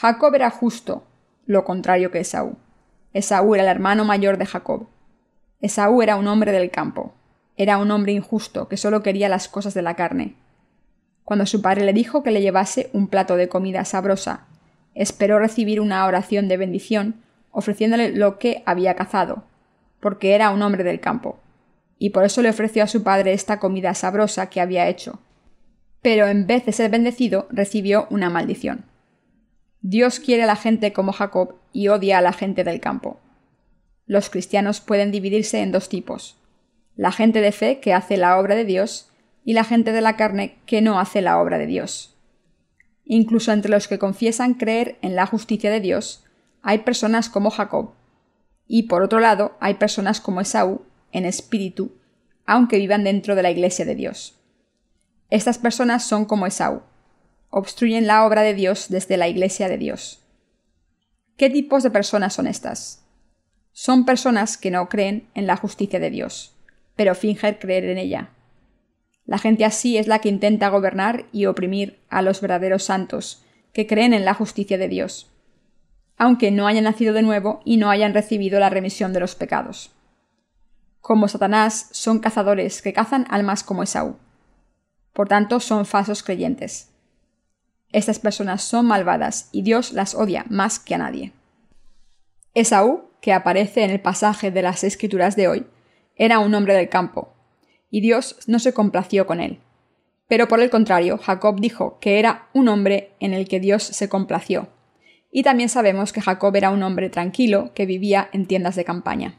Jacob 0.00 0.32
era 0.36 0.48
justo, 0.48 1.02
lo 1.44 1.64
contrario 1.64 2.12
que 2.12 2.20
Esaú. 2.20 2.54
Esaú 3.12 3.56
era 3.56 3.64
el 3.64 3.68
hermano 3.68 4.04
mayor 4.04 4.38
de 4.38 4.46
Jacob. 4.46 4.86
Esaú 5.60 6.02
era 6.02 6.14
un 6.14 6.28
hombre 6.28 6.52
del 6.52 6.70
campo. 6.70 7.14
Era 7.56 7.78
un 7.78 7.90
hombre 7.90 8.12
injusto 8.12 8.68
que 8.68 8.76
solo 8.76 9.02
quería 9.02 9.28
las 9.28 9.48
cosas 9.48 9.74
de 9.74 9.82
la 9.82 9.96
carne. 9.96 10.36
Cuando 11.24 11.46
su 11.46 11.62
padre 11.62 11.84
le 11.84 11.92
dijo 11.92 12.22
que 12.22 12.30
le 12.30 12.42
llevase 12.42 12.90
un 12.92 13.08
plato 13.08 13.34
de 13.34 13.48
comida 13.48 13.84
sabrosa, 13.84 14.46
esperó 14.94 15.40
recibir 15.40 15.80
una 15.80 16.06
oración 16.06 16.46
de 16.46 16.58
bendición 16.58 17.16
ofreciéndole 17.50 18.14
lo 18.14 18.38
que 18.38 18.62
había 18.66 18.94
cazado, 18.94 19.42
porque 19.98 20.36
era 20.36 20.50
un 20.50 20.62
hombre 20.62 20.84
del 20.84 21.00
campo, 21.00 21.40
y 21.98 22.10
por 22.10 22.22
eso 22.22 22.40
le 22.40 22.50
ofreció 22.50 22.84
a 22.84 22.86
su 22.86 23.02
padre 23.02 23.32
esta 23.32 23.58
comida 23.58 23.94
sabrosa 23.94 24.48
que 24.48 24.60
había 24.60 24.86
hecho. 24.86 25.18
Pero 26.02 26.28
en 26.28 26.46
vez 26.46 26.64
de 26.66 26.70
ser 26.70 26.88
bendecido, 26.88 27.48
recibió 27.50 28.06
una 28.10 28.30
maldición. 28.30 28.87
Dios 29.80 30.18
quiere 30.18 30.42
a 30.42 30.46
la 30.46 30.56
gente 30.56 30.92
como 30.92 31.12
Jacob 31.12 31.54
y 31.72 31.88
odia 31.88 32.18
a 32.18 32.22
la 32.22 32.32
gente 32.32 32.64
del 32.64 32.80
campo. 32.80 33.20
Los 34.06 34.30
cristianos 34.30 34.80
pueden 34.80 35.12
dividirse 35.12 35.60
en 35.60 35.70
dos 35.70 35.88
tipos. 35.88 36.36
La 36.96 37.12
gente 37.12 37.40
de 37.40 37.52
fe 37.52 37.78
que 37.78 37.94
hace 37.94 38.16
la 38.16 38.38
obra 38.38 38.54
de 38.56 38.64
Dios 38.64 39.10
y 39.44 39.52
la 39.52 39.64
gente 39.64 39.92
de 39.92 40.00
la 40.00 40.16
carne 40.16 40.58
que 40.66 40.82
no 40.82 40.98
hace 40.98 41.22
la 41.22 41.40
obra 41.40 41.58
de 41.58 41.66
Dios. 41.66 42.16
Incluso 43.04 43.52
entre 43.52 43.70
los 43.70 43.86
que 43.86 43.98
confiesan 43.98 44.54
creer 44.54 44.98
en 45.00 45.14
la 45.14 45.26
justicia 45.26 45.70
de 45.70 45.80
Dios, 45.80 46.24
hay 46.62 46.78
personas 46.78 47.28
como 47.28 47.50
Jacob. 47.50 47.94
Y 48.66 48.84
por 48.84 49.02
otro 49.02 49.20
lado, 49.20 49.56
hay 49.60 49.74
personas 49.74 50.20
como 50.20 50.40
Esaú, 50.40 50.82
en 51.12 51.24
espíritu, 51.24 51.92
aunque 52.44 52.78
vivan 52.78 53.04
dentro 53.04 53.34
de 53.34 53.42
la 53.42 53.50
iglesia 53.50 53.84
de 53.84 53.94
Dios. 53.94 54.38
Estas 55.30 55.58
personas 55.58 56.04
son 56.04 56.24
como 56.24 56.46
Esaú, 56.46 56.82
obstruyen 57.50 58.06
la 58.06 58.24
obra 58.24 58.42
de 58.42 58.54
Dios 58.54 58.88
desde 58.88 59.16
la 59.16 59.28
Iglesia 59.28 59.68
de 59.68 59.78
Dios. 59.78 60.20
¿Qué 61.36 61.50
tipos 61.50 61.82
de 61.82 61.90
personas 61.90 62.34
son 62.34 62.46
estas? 62.46 63.04
Son 63.72 64.04
personas 64.04 64.56
que 64.56 64.70
no 64.70 64.88
creen 64.88 65.28
en 65.34 65.46
la 65.46 65.56
justicia 65.56 66.00
de 66.00 66.10
Dios, 66.10 66.54
pero 66.96 67.14
fingen 67.14 67.54
creer 67.54 67.84
en 67.84 67.98
ella. 67.98 68.30
La 69.24 69.38
gente 69.38 69.64
así 69.64 69.98
es 69.98 70.08
la 70.08 70.18
que 70.18 70.28
intenta 70.28 70.68
gobernar 70.68 71.26
y 71.32 71.46
oprimir 71.46 72.00
a 72.08 72.22
los 72.22 72.40
verdaderos 72.40 72.82
santos, 72.82 73.44
que 73.72 73.86
creen 73.86 74.14
en 74.14 74.24
la 74.24 74.34
justicia 74.34 74.78
de 74.78 74.88
Dios, 74.88 75.30
aunque 76.16 76.50
no 76.50 76.66
hayan 76.66 76.84
nacido 76.84 77.14
de 77.14 77.22
nuevo 77.22 77.60
y 77.64 77.76
no 77.76 77.90
hayan 77.90 78.14
recibido 78.14 78.58
la 78.58 78.70
remisión 78.70 79.12
de 79.12 79.20
los 79.20 79.34
pecados. 79.34 79.92
Como 81.00 81.28
Satanás, 81.28 81.88
son 81.92 82.18
cazadores 82.18 82.82
que 82.82 82.92
cazan 82.92 83.26
almas 83.30 83.62
como 83.62 83.82
Esaú. 83.82 84.16
Por 85.12 85.28
tanto, 85.28 85.60
son 85.60 85.86
falsos 85.86 86.22
creyentes. 86.22 86.90
Estas 87.92 88.18
personas 88.18 88.62
son 88.62 88.86
malvadas 88.86 89.48
y 89.52 89.62
Dios 89.62 89.92
las 89.92 90.14
odia 90.14 90.44
más 90.50 90.78
que 90.78 90.94
a 90.94 90.98
nadie. 90.98 91.32
Esaú, 92.54 93.10
que 93.20 93.32
aparece 93.32 93.82
en 93.84 93.90
el 93.90 94.00
pasaje 94.00 94.50
de 94.50 94.62
las 94.62 94.84
escrituras 94.84 95.36
de 95.36 95.48
hoy, 95.48 95.66
era 96.16 96.38
un 96.38 96.54
hombre 96.54 96.74
del 96.74 96.88
campo, 96.88 97.32
y 97.90 98.00
Dios 98.00 98.36
no 98.46 98.58
se 98.58 98.74
complació 98.74 99.26
con 99.26 99.40
él. 99.40 99.60
Pero 100.28 100.46
por 100.48 100.60
el 100.60 100.68
contrario, 100.68 101.16
Jacob 101.18 101.58
dijo 101.60 101.98
que 102.00 102.18
era 102.18 102.48
un 102.52 102.68
hombre 102.68 103.14
en 103.18 103.32
el 103.32 103.48
que 103.48 103.60
Dios 103.60 103.82
se 103.82 104.08
complació. 104.08 104.68
Y 105.30 105.42
también 105.42 105.68
sabemos 105.68 106.12
que 106.12 106.20
Jacob 106.20 106.54
era 106.56 106.70
un 106.70 106.82
hombre 106.82 107.08
tranquilo 107.10 107.72
que 107.74 107.86
vivía 107.86 108.28
en 108.32 108.46
tiendas 108.46 108.76
de 108.76 108.84
campaña. 108.84 109.38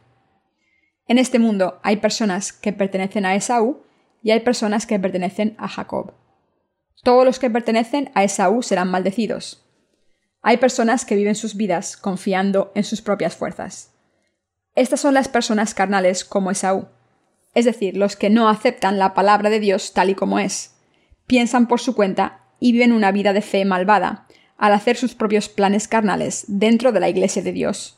En 1.07 1.17
este 1.17 1.39
mundo 1.39 1.79
hay 1.83 1.97
personas 1.97 2.53
que 2.53 2.73
pertenecen 2.73 3.25
a 3.25 3.35
Esaú 3.35 3.81
y 4.23 4.31
hay 4.31 4.39
personas 4.41 4.85
que 4.85 4.99
pertenecen 4.99 5.55
a 5.57 5.67
Jacob. 5.67 6.13
Todos 7.03 7.25
los 7.25 7.39
que 7.39 7.49
pertenecen 7.49 8.11
a 8.13 8.23
Esaú 8.23 8.61
serán 8.61 8.91
maldecidos. 8.91 9.65
Hay 10.41 10.57
personas 10.57 11.05
que 11.05 11.15
viven 11.15 11.35
sus 11.35 11.55
vidas 11.55 11.97
confiando 11.97 12.71
en 12.75 12.83
sus 12.83 13.01
propias 13.01 13.35
fuerzas. 13.35 13.91
Estas 14.75 14.99
son 14.99 15.13
las 15.13 15.27
personas 15.27 15.73
carnales 15.73 16.23
como 16.25 16.51
Esaú, 16.51 16.87
es 17.53 17.65
decir, 17.65 17.97
los 17.97 18.15
que 18.15 18.29
no 18.29 18.47
aceptan 18.49 18.99
la 18.99 19.13
palabra 19.13 19.49
de 19.49 19.59
Dios 19.59 19.93
tal 19.93 20.09
y 20.09 20.15
como 20.15 20.39
es, 20.39 20.75
piensan 21.25 21.67
por 21.67 21.79
su 21.79 21.95
cuenta 21.95 22.41
y 22.59 22.71
viven 22.71 22.91
una 22.91 23.11
vida 23.11 23.33
de 23.33 23.41
fe 23.41 23.65
malvada, 23.65 24.27
al 24.57 24.73
hacer 24.73 24.97
sus 24.97 25.15
propios 25.15 25.47
planes 25.49 25.87
carnales 25.87 26.45
dentro 26.47 26.91
de 26.91 26.99
la 26.99 27.09
iglesia 27.09 27.41
de 27.41 27.53
Dios. 27.53 27.97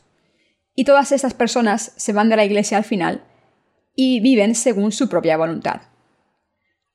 Y 0.75 0.85
todas 0.85 1.11
estas 1.11 1.33
personas 1.33 1.91
se 1.95 2.13
van 2.13 2.29
de 2.29 2.35
la 2.35 2.45
iglesia 2.45 2.77
al 2.77 2.83
final 2.83 3.23
y 3.95 4.19
viven 4.19 4.55
según 4.55 4.91
su 4.91 5.09
propia 5.09 5.37
voluntad 5.37 5.90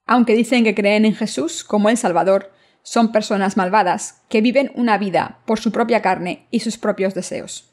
aunque 0.07 0.35
dicen 0.35 0.65
que 0.65 0.75
creen 0.75 1.05
en 1.05 1.15
Jesús 1.15 1.65
como 1.65 1.91
el 1.91 1.97
Salvador, 1.97 2.53
son 2.83 3.11
personas 3.11 3.57
malvadas 3.57 4.23
que 4.29 4.41
viven 4.41 4.71
una 4.77 4.97
vida 4.97 5.41
por 5.45 5.59
su 5.59 5.73
propia 5.73 6.01
carne 6.03 6.47
y 6.53 6.61
sus 6.61 6.79
propios 6.79 7.15
deseos. 7.15 7.73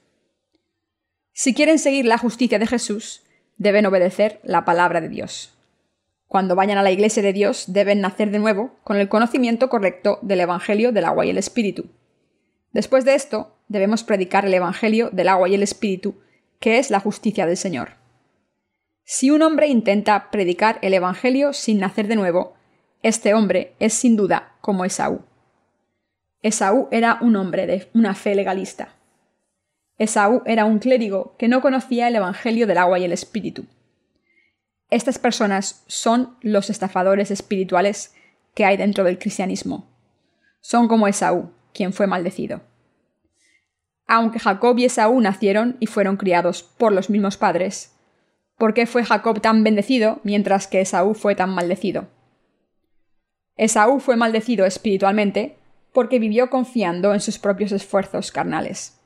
Si 1.31 1.53
quieren 1.53 1.77
seguir 1.77 2.05
la 2.05 2.17
justicia 2.17 2.57
de 2.57 2.67
Jesús, 2.67 3.23
deben 3.57 3.85
obedecer 3.85 4.39
la 4.43 4.65
palabra 4.65 5.01
de 5.01 5.09
Dios. 5.09 5.53
Cuando 6.27 6.55
vayan 6.55 6.79
a 6.79 6.83
la 6.83 6.91
iglesia 6.91 7.21
de 7.21 7.31
Dios, 7.31 7.65
deben 7.67 8.01
nacer 8.01 8.31
de 8.31 8.39
nuevo 8.39 8.75
con 8.83 8.97
el 8.97 9.07
conocimiento 9.07 9.69
correcto 9.69 10.17
del 10.23 10.41
Evangelio 10.41 10.91
del 10.91 11.05
agua 11.05 11.27
y 11.27 11.29
el 11.29 11.37
Espíritu. 11.37 11.91
Después 12.71 13.05
de 13.05 13.13
esto, 13.13 13.55
debemos 13.67 14.03
predicar 14.03 14.45
el 14.45 14.53
Evangelio 14.55 15.11
del 15.11 15.29
agua 15.29 15.47
y 15.47 15.53
el 15.53 15.61
Espíritu, 15.61 16.15
que 16.59 16.79
es 16.79 16.89
la 16.89 16.99
justicia 16.99 17.45
del 17.45 17.57
Señor. 17.57 18.02
Si 19.05 19.31
un 19.31 19.41
hombre 19.41 19.67
intenta 19.67 20.31
predicar 20.31 20.79
el 20.81 20.93
Evangelio 20.93 21.51
sin 21.53 21.79
nacer 21.79 22.07
de 22.07 22.15
nuevo, 22.15 22.53
este 23.01 23.33
hombre 23.33 23.75
es 23.79 23.93
sin 23.93 24.15
duda 24.15 24.55
como 24.61 24.85
Esaú. 24.85 25.25
Esaú 26.41 26.87
era 26.91 27.17
un 27.21 27.35
hombre 27.35 27.67
de 27.67 27.89
una 27.93 28.15
fe 28.15 28.33
legalista. 28.33 28.95
Esaú 29.97 30.41
era 30.45 30.65
un 30.65 30.79
clérigo 30.79 31.35
que 31.37 31.49
no 31.49 31.61
conocía 31.61 32.07
el 32.07 32.15
Evangelio 32.15 32.65
del 32.65 32.77
agua 32.77 32.97
y 32.99 33.03
el 33.03 33.11
Espíritu. 33.11 33.65
Estas 34.89 35.19
personas 35.19 35.83
son 35.87 36.37
los 36.41 36.69
estafadores 36.69 37.29
espirituales 37.29 38.13
que 38.53 38.65
hay 38.65 38.77
dentro 38.77 39.03
del 39.03 39.19
cristianismo. 39.19 39.89
Son 40.61 40.87
como 40.87 41.07
Esaú, 41.07 41.51
quien 41.73 41.91
fue 41.91 42.07
maldecido. 42.07 42.61
Aunque 44.07 44.39
Jacob 44.39 44.77
y 44.77 44.85
Esaú 44.85 45.19
nacieron 45.19 45.77
y 45.79 45.87
fueron 45.87 46.17
criados 46.17 46.63
por 46.63 46.93
los 46.93 47.09
mismos 47.09 47.37
padres, 47.37 47.92
¿Por 48.63 48.73
qué 48.73 48.85
fue 48.85 49.03
Jacob 49.03 49.41
tan 49.41 49.65
bendecido 49.65 50.21
mientras 50.23 50.67
que 50.67 50.79
Esaú 50.79 51.15
fue 51.15 51.35
tan 51.35 51.49
maldecido? 51.49 52.07
Esaú 53.57 53.99
fue 53.99 54.15
maldecido 54.15 54.65
espiritualmente 54.65 55.57
porque 55.91 56.17
vivió 56.17 56.49
confiando 56.49 57.13
en 57.13 57.19
sus 57.19 57.39
propios 57.39 57.73
esfuerzos 57.73 58.31
carnales. 58.31 59.01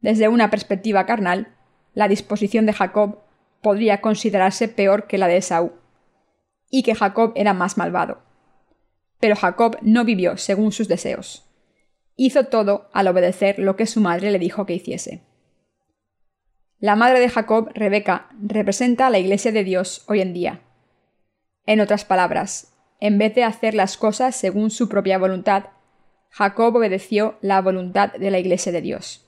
Desde 0.00 0.26
una 0.26 0.50
perspectiva 0.50 1.06
carnal, 1.06 1.54
la 1.94 2.08
disposición 2.08 2.66
de 2.66 2.72
Jacob 2.72 3.20
podría 3.62 4.00
considerarse 4.00 4.66
peor 4.66 5.06
que 5.06 5.18
la 5.18 5.28
de 5.28 5.36
Esaú, 5.36 5.70
y 6.68 6.82
que 6.82 6.96
Jacob 6.96 7.34
era 7.36 7.54
más 7.54 7.76
malvado. 7.78 8.18
Pero 9.20 9.36
Jacob 9.36 9.76
no 9.80 10.04
vivió 10.04 10.38
según 10.38 10.72
sus 10.72 10.88
deseos. 10.88 11.48
Hizo 12.16 12.46
todo 12.46 12.90
al 12.92 13.06
obedecer 13.06 13.60
lo 13.60 13.76
que 13.76 13.86
su 13.86 14.00
madre 14.00 14.32
le 14.32 14.40
dijo 14.40 14.66
que 14.66 14.74
hiciese. 14.74 15.22
La 16.78 16.94
madre 16.94 17.20
de 17.20 17.30
Jacob, 17.30 17.70
Rebeca, 17.74 18.28
representa 18.38 19.06
a 19.06 19.10
la 19.10 19.18
Iglesia 19.18 19.50
de 19.50 19.64
Dios 19.64 20.04
hoy 20.08 20.20
en 20.20 20.34
día. 20.34 20.60
En 21.64 21.80
otras 21.80 22.04
palabras, 22.04 22.74
en 23.00 23.16
vez 23.16 23.34
de 23.34 23.44
hacer 23.44 23.72
las 23.72 23.96
cosas 23.96 24.36
según 24.36 24.70
su 24.70 24.86
propia 24.90 25.16
voluntad, 25.16 25.70
Jacob 26.28 26.76
obedeció 26.76 27.38
la 27.40 27.62
voluntad 27.62 28.12
de 28.12 28.30
la 28.30 28.38
Iglesia 28.38 28.72
de 28.72 28.82
Dios. 28.82 29.26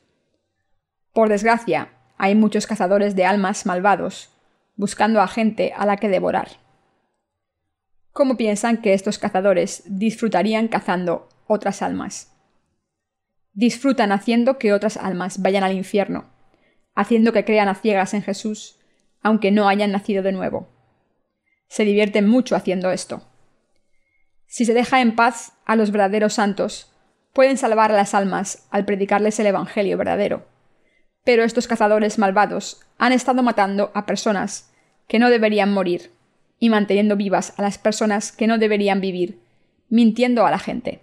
Por 1.15 1.31
desgracia, 1.31 1.93
hay 2.19 2.35
muchos 2.35 2.67
cazadores 2.67 3.17
de 3.17 3.25
almas 3.25 3.65
malvados, 3.65 4.29
buscando 4.77 5.23
a 5.23 5.27
gente 5.27 5.73
a 5.75 5.87
la 5.87 5.97
que 5.97 6.11
devorar. 6.11 6.49
¿Cómo 8.13 8.37
piensan 8.37 8.83
que 8.83 8.93
estos 8.93 9.19
cazadores 9.19 9.85
disfrutarían 9.87 10.69
cazando 10.69 11.31
otras 11.47 11.81
almas? 11.81 12.31
Disfrutan 13.55 14.13
haciendo 14.13 14.59
que 14.59 14.75
otras 14.75 14.99
almas 14.99 15.41
vayan 15.41 15.65
al 15.65 15.73
infierno, 15.73 16.27
haciendo 16.99 17.33
que 17.33 17.45
crean 17.45 17.69
a 17.69 17.77
ciegas 17.77 18.13
en 18.13 18.23
Jesús, 18.23 18.81
aunque 19.23 19.53
no 19.53 19.69
hayan 19.69 19.93
nacido 19.93 20.25
de 20.25 20.33
nuevo. 20.33 20.67
Se 21.69 21.85
divierten 21.85 22.29
mucho 22.29 22.57
haciendo 22.57 22.91
esto. 22.91 23.23
Si 24.49 24.65
se 24.65 24.75
deja 24.75 25.01
en 25.01 25.15
paz 25.15 25.53
a 25.65 25.77
los 25.77 25.93
verdaderos 25.93 26.35
santos, 26.35 26.93
pueden 27.33 27.57
salvar 27.57 27.93
a 27.93 27.97
las 27.97 28.15
almas 28.15 28.67
al 28.73 28.85
predicarles 28.85 29.39
el 29.39 29.47
Evangelio 29.47 29.97
verdadero. 29.97 30.49
Pero 31.23 31.45
estos 31.45 31.69
cazadores 31.69 32.19
malvados 32.19 32.81
han 32.99 33.13
estado 33.13 33.45
matando 33.45 33.93
a 33.95 34.05
personas 34.05 34.73
que 35.07 35.21
no 35.21 35.31
deberían 35.31 35.73
morir 35.73 36.11
y 36.59 36.69
manteniendo 36.69 37.15
vivas 37.15 37.55
a 37.59 37.63
las 37.63 37.79
personas 37.79 38.33
que 38.33 38.49
no 38.49 38.59
deberían 38.59 39.01
vivir, 39.01 39.39
mintiendo 39.89 40.45
a 40.45 40.51
la 40.51 40.59
gente. 40.59 41.01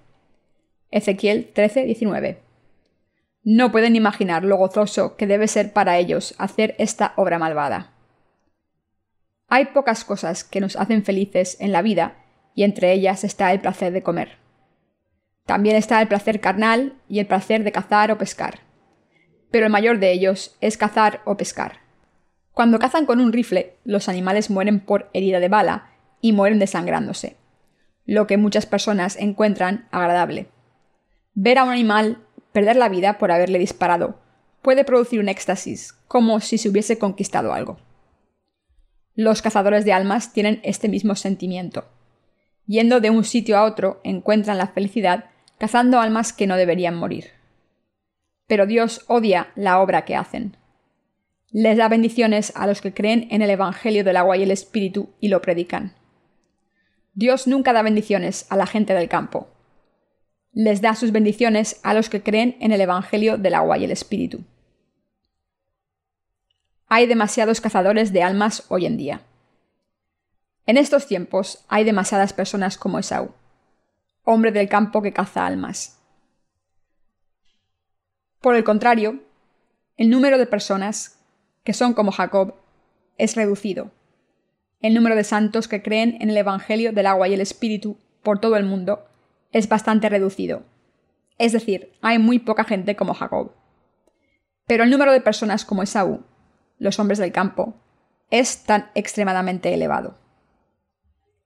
Ezequiel 0.91 1.53
13:19 1.53 2.44
No 3.47 3.71
pueden 3.71 3.95
imaginar 3.95 4.43
lo 4.43 4.57
gozoso 4.57 5.17
que 5.17 5.27
debe 5.27 5.47
ser 5.47 5.71
para 5.71 5.99
ellos 5.99 6.33
hacer 6.39 6.73
esta 6.79 7.13
obra 7.15 7.37
malvada. 7.37 7.91
Hay 9.47 9.65
pocas 9.65 10.03
cosas 10.03 10.43
que 10.43 10.59
nos 10.59 10.75
hacen 10.75 11.05
felices 11.05 11.55
en 11.59 11.71
la 11.71 11.83
vida 11.83 12.25
y 12.55 12.63
entre 12.63 12.91
ellas 12.91 13.23
está 13.23 13.53
el 13.53 13.61
placer 13.61 13.93
de 13.93 14.01
comer. 14.01 14.39
También 15.45 15.75
está 15.75 16.01
el 16.01 16.07
placer 16.07 16.39
carnal 16.39 16.95
y 17.07 17.19
el 17.19 17.27
placer 17.27 17.63
de 17.63 17.71
cazar 17.71 18.11
o 18.11 18.17
pescar. 18.17 18.61
Pero 19.51 19.67
el 19.67 19.71
mayor 19.71 19.99
de 19.99 20.11
ellos 20.11 20.57
es 20.59 20.75
cazar 20.75 21.21
o 21.23 21.37
pescar. 21.37 21.81
Cuando 22.51 22.79
cazan 22.79 23.05
con 23.05 23.19
un 23.19 23.31
rifle, 23.31 23.75
los 23.83 24.09
animales 24.09 24.49
mueren 24.49 24.79
por 24.79 25.11
herida 25.13 25.39
de 25.39 25.49
bala 25.49 25.91
y 26.19 26.33
mueren 26.33 26.57
desangrándose, 26.57 27.37
lo 28.05 28.25
que 28.25 28.37
muchas 28.37 28.65
personas 28.65 29.17
encuentran 29.17 29.87
agradable. 29.91 30.47
Ver 31.35 31.59
a 31.59 31.63
un 31.63 31.69
animal 31.69 32.24
perder 32.55 32.77
la 32.77 32.87
vida 32.87 33.17
por 33.17 33.33
haberle 33.33 33.59
disparado 33.59 34.17
puede 34.61 34.85
producir 34.85 35.19
un 35.19 35.27
éxtasis, 35.27 35.91
como 36.07 36.39
si 36.39 36.57
se 36.57 36.69
hubiese 36.69 36.97
conquistado 36.97 37.51
algo. 37.51 37.79
Los 39.13 39.41
cazadores 39.41 39.83
de 39.83 39.91
almas 39.91 40.31
tienen 40.31 40.61
este 40.63 40.87
mismo 40.87 41.15
sentimiento. 41.15 41.83
Yendo 42.65 43.01
de 43.01 43.09
un 43.09 43.25
sitio 43.25 43.57
a 43.57 43.65
otro, 43.65 43.99
encuentran 44.05 44.57
la 44.57 44.67
felicidad 44.67 45.25
cazando 45.57 45.99
almas 45.99 46.31
que 46.31 46.47
no 46.47 46.55
deberían 46.55 46.95
morir. 46.95 47.31
Pero 48.47 48.65
Dios 48.65 49.03
odia 49.07 49.51
la 49.55 49.81
obra 49.81 50.05
que 50.05 50.15
hacen. 50.15 50.55
Les 51.51 51.75
da 51.75 51.89
bendiciones 51.89 52.53
a 52.55 52.67
los 52.67 52.79
que 52.79 52.93
creen 52.93 53.27
en 53.31 53.41
el 53.41 53.49
Evangelio 53.49 54.05
del 54.05 54.15
agua 54.15 54.37
y 54.37 54.43
el 54.43 54.51
Espíritu 54.51 55.09
y 55.19 55.27
lo 55.27 55.41
predican. 55.41 55.93
Dios 57.13 57.47
nunca 57.47 57.73
da 57.73 57.81
bendiciones 57.81 58.45
a 58.49 58.55
la 58.55 58.65
gente 58.65 58.93
del 58.93 59.09
campo. 59.09 59.49
Les 60.55 60.79
da 60.79 60.95
sus 60.95 61.11
bendiciones 61.11 61.81
a 61.83 61.93
los 61.93 62.09
que 62.09 62.23
creen 62.23 62.55
en 62.61 62.71
el 62.71 62.79
Evangelio 62.79 63.37
del 63.37 63.55
agua 63.55 63.77
y 63.77 63.83
el 63.83 63.91
Espíritu. 63.91 64.45
Hay 66.87 67.07
demasiados 67.07 67.59
cazadores 67.59 68.13
de 68.13 68.23
almas 68.23 68.63
hoy 68.69 68.85
en 68.85 68.95
día. 68.95 69.21
En 70.65 70.77
estos 70.77 71.07
tiempos 71.07 71.65
hay 71.67 71.83
demasiadas 71.83 72.31
personas 72.31 72.77
como 72.77 72.99
Esaú, 72.99 73.31
hombre 74.23 74.53
del 74.53 74.69
campo 74.69 75.01
que 75.01 75.11
caza 75.11 75.45
almas. 75.45 75.99
Por 78.39 78.55
el 78.55 78.63
contrario, 78.63 79.19
el 79.97 80.09
número 80.09 80.37
de 80.37 80.45
personas 80.45 81.19
que 81.65 81.73
son 81.73 81.93
como 81.93 82.13
Jacob 82.13 82.55
es 83.17 83.35
reducido. 83.35 83.91
El 84.79 84.93
número 84.93 85.17
de 85.17 85.25
santos 85.25 85.67
que 85.67 85.83
creen 85.83 86.17
en 86.21 86.29
el 86.29 86.37
Evangelio 86.37 86.93
del 86.93 87.07
agua 87.07 87.27
y 87.27 87.33
el 87.33 87.41
Espíritu 87.41 87.97
por 88.23 88.39
todo 88.39 88.55
el 88.55 88.63
mundo 88.63 89.05
es 89.55 89.69
bastante 89.69 90.09
reducido. 90.09 90.63
Es 91.37 91.53
decir, 91.53 91.93
hay 92.01 92.19
muy 92.19 92.39
poca 92.39 92.65
gente 92.65 92.97
como 92.97 93.13
Jacob. 93.13 93.53
Pero 94.67 94.83
el 94.83 94.89
número 94.89 95.13
de 95.13 95.21
personas 95.21 95.63
como 95.63 95.81
Esaú, 95.81 96.25
los 96.77 96.99
hombres 96.99 97.19
del 97.19 97.31
campo, 97.31 97.73
es 98.29 98.63
tan 98.63 98.91
extremadamente 98.95 99.73
elevado. 99.73 100.19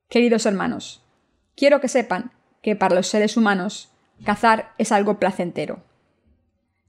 Queridos 0.08 0.44
hermanos, 0.44 1.06
quiero 1.54 1.80
que 1.80 1.86
sepan 1.86 2.32
que 2.62 2.74
para 2.74 2.96
los 2.96 3.06
seres 3.06 3.36
humanos 3.36 3.92
cazar 4.24 4.72
es 4.76 4.90
algo 4.90 5.20
placentero. 5.20 5.84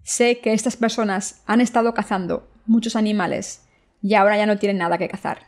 Sé 0.01 0.39
que 0.39 0.53
estas 0.53 0.75
personas 0.75 1.43
han 1.45 1.61
estado 1.61 1.93
cazando 1.93 2.49
muchos 2.65 2.95
animales 2.95 3.67
y 4.01 4.15
ahora 4.15 4.37
ya 4.37 4.47
no 4.47 4.57
tienen 4.57 4.79
nada 4.79 4.97
que 4.97 5.07
cazar. 5.07 5.45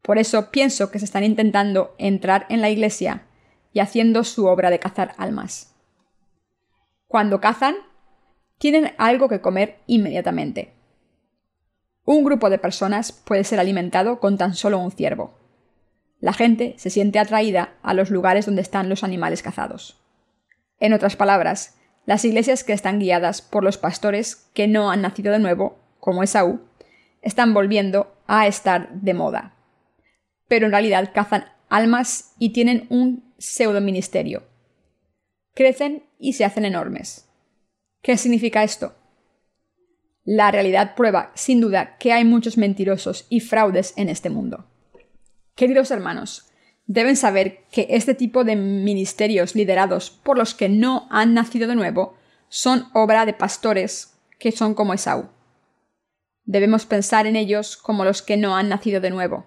Por 0.00 0.16
eso 0.16 0.50
pienso 0.50 0.90
que 0.90 1.00
se 1.00 1.04
están 1.04 1.22
intentando 1.22 1.94
entrar 1.98 2.46
en 2.48 2.62
la 2.62 2.70
iglesia 2.70 3.26
y 3.74 3.80
haciendo 3.80 4.24
su 4.24 4.46
obra 4.46 4.70
de 4.70 4.78
cazar 4.78 5.14
almas. 5.18 5.74
Cuando 7.06 7.42
cazan, 7.42 7.74
tienen 8.56 8.94
algo 8.96 9.28
que 9.28 9.42
comer 9.42 9.80
inmediatamente. 9.86 10.72
Un 12.06 12.24
grupo 12.24 12.48
de 12.48 12.56
personas 12.58 13.12
puede 13.12 13.44
ser 13.44 13.60
alimentado 13.60 14.18
con 14.18 14.38
tan 14.38 14.54
solo 14.54 14.78
un 14.78 14.90
ciervo 14.90 15.44
la 16.24 16.32
gente 16.32 16.72
se 16.78 16.88
siente 16.88 17.18
atraída 17.18 17.74
a 17.82 17.92
los 17.92 18.08
lugares 18.08 18.46
donde 18.46 18.62
están 18.62 18.88
los 18.88 19.04
animales 19.04 19.42
cazados. 19.42 20.00
En 20.80 20.94
otras 20.94 21.16
palabras, 21.16 21.76
las 22.06 22.24
iglesias 22.24 22.64
que 22.64 22.72
están 22.72 22.98
guiadas 22.98 23.42
por 23.42 23.62
los 23.62 23.76
pastores 23.76 24.48
que 24.54 24.66
no 24.66 24.90
han 24.90 25.02
nacido 25.02 25.32
de 25.32 25.38
nuevo, 25.38 25.76
como 26.00 26.22
Esaú, 26.22 26.62
están 27.20 27.52
volviendo 27.52 28.16
a 28.26 28.46
estar 28.46 28.88
de 28.90 29.12
moda. 29.12 29.52
Pero 30.48 30.64
en 30.64 30.72
realidad 30.72 31.10
cazan 31.12 31.44
almas 31.68 32.34
y 32.38 32.50
tienen 32.50 32.86
un 32.90 33.32
pseudo 33.38 33.80
ministerio. 33.80 34.44
Crecen 35.54 36.04
y 36.18 36.34
se 36.34 36.44
hacen 36.44 36.64
enormes. 36.64 37.28
¿Qué 38.02 38.16
significa 38.16 38.64
esto? 38.64 38.94
La 40.24 40.50
realidad 40.50 40.94
prueba, 40.94 41.32
sin 41.34 41.60
duda, 41.60 41.96
que 41.98 42.12
hay 42.12 42.24
muchos 42.24 42.56
mentirosos 42.56 43.26
y 43.28 43.40
fraudes 43.40 43.92
en 43.96 44.08
este 44.08 44.30
mundo. 44.30 44.66
Queridos 45.54 45.90
hermanos, 45.90 46.50
deben 46.86 47.16
saber 47.16 47.64
que 47.70 47.86
este 47.90 48.14
tipo 48.14 48.44
de 48.44 48.56
ministerios 48.56 49.54
liderados 49.54 50.10
por 50.10 50.38
los 50.38 50.54
que 50.54 50.68
no 50.68 51.06
han 51.10 51.34
nacido 51.34 51.68
de 51.68 51.74
nuevo 51.74 52.16
son 52.48 52.88
obra 52.94 53.26
de 53.26 53.34
pastores 53.34 54.18
que 54.38 54.52
son 54.52 54.74
como 54.74 54.94
Esaú. 54.94 55.28
Debemos 56.44 56.84
pensar 56.86 57.26
en 57.26 57.36
ellos 57.36 57.76
como 57.76 58.04
los 58.04 58.22
que 58.22 58.36
no 58.36 58.56
han 58.56 58.68
nacido 58.68 59.00
de 59.00 59.10
nuevo. 59.10 59.46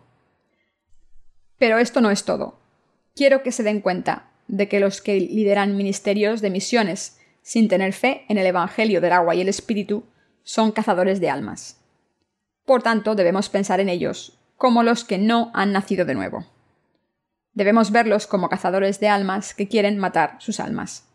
Pero 1.58 1.78
esto 1.78 2.02
no 2.02 2.12
es 2.12 2.24
todo. 2.24 2.60
Quiero 3.15 3.43
que 3.43 3.52
se 3.52 3.63
den 3.63 3.82
cuenta 3.82 4.30
de 4.48 4.67
que 4.67 4.80
los 4.80 5.02
que 5.02 5.20
lideran 5.20 5.76
ministerios 5.76 6.41
de 6.41 6.50
misiones 6.50 7.20
sin 7.41 7.67
tener 7.67 7.93
fe 7.93 8.26
en 8.30 8.38
el 8.38 8.46
Evangelio 8.46 9.02
del 9.02 9.13
agua 9.13 9.36
y 9.36 9.41
el 9.41 9.50
Espíritu 9.50 10.04
son 10.43 10.72
cazadores 10.72 11.20
de 11.20 11.30
almas. 11.30 11.80
Por 12.65 12.84
tanto, 12.84 13.15
debemos 13.15 13.50
pensar 13.50 13.80
en 13.80 13.89
ellos 13.89 14.38
como 14.58 14.84
los 14.84 15.04
que 15.04 15.17
no 15.17 15.52
han 15.54 15.72
nacido 15.72 16.06
de 16.06 16.15
nuevo. 16.15 16.46
Debemos 17.54 17.91
verlos 17.91 18.28
como 18.28 18.50
cazadores 18.50 19.00
de 19.00 19.08
almas 19.08 19.54
que 19.54 19.67
quieren 19.67 19.98
matar 19.98 20.36
sus 20.39 20.60
almas. 20.60 21.08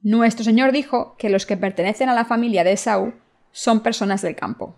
Nuestro 0.00 0.44
Señor 0.44 0.72
dijo 0.72 1.16
que 1.16 1.30
los 1.30 1.46
que 1.46 1.56
pertenecen 1.56 2.08
a 2.08 2.14
la 2.14 2.24
familia 2.24 2.64
de 2.64 2.72
Esaú 2.72 3.14
son 3.52 3.80
personas 3.80 4.20
del 4.22 4.34
campo. 4.34 4.76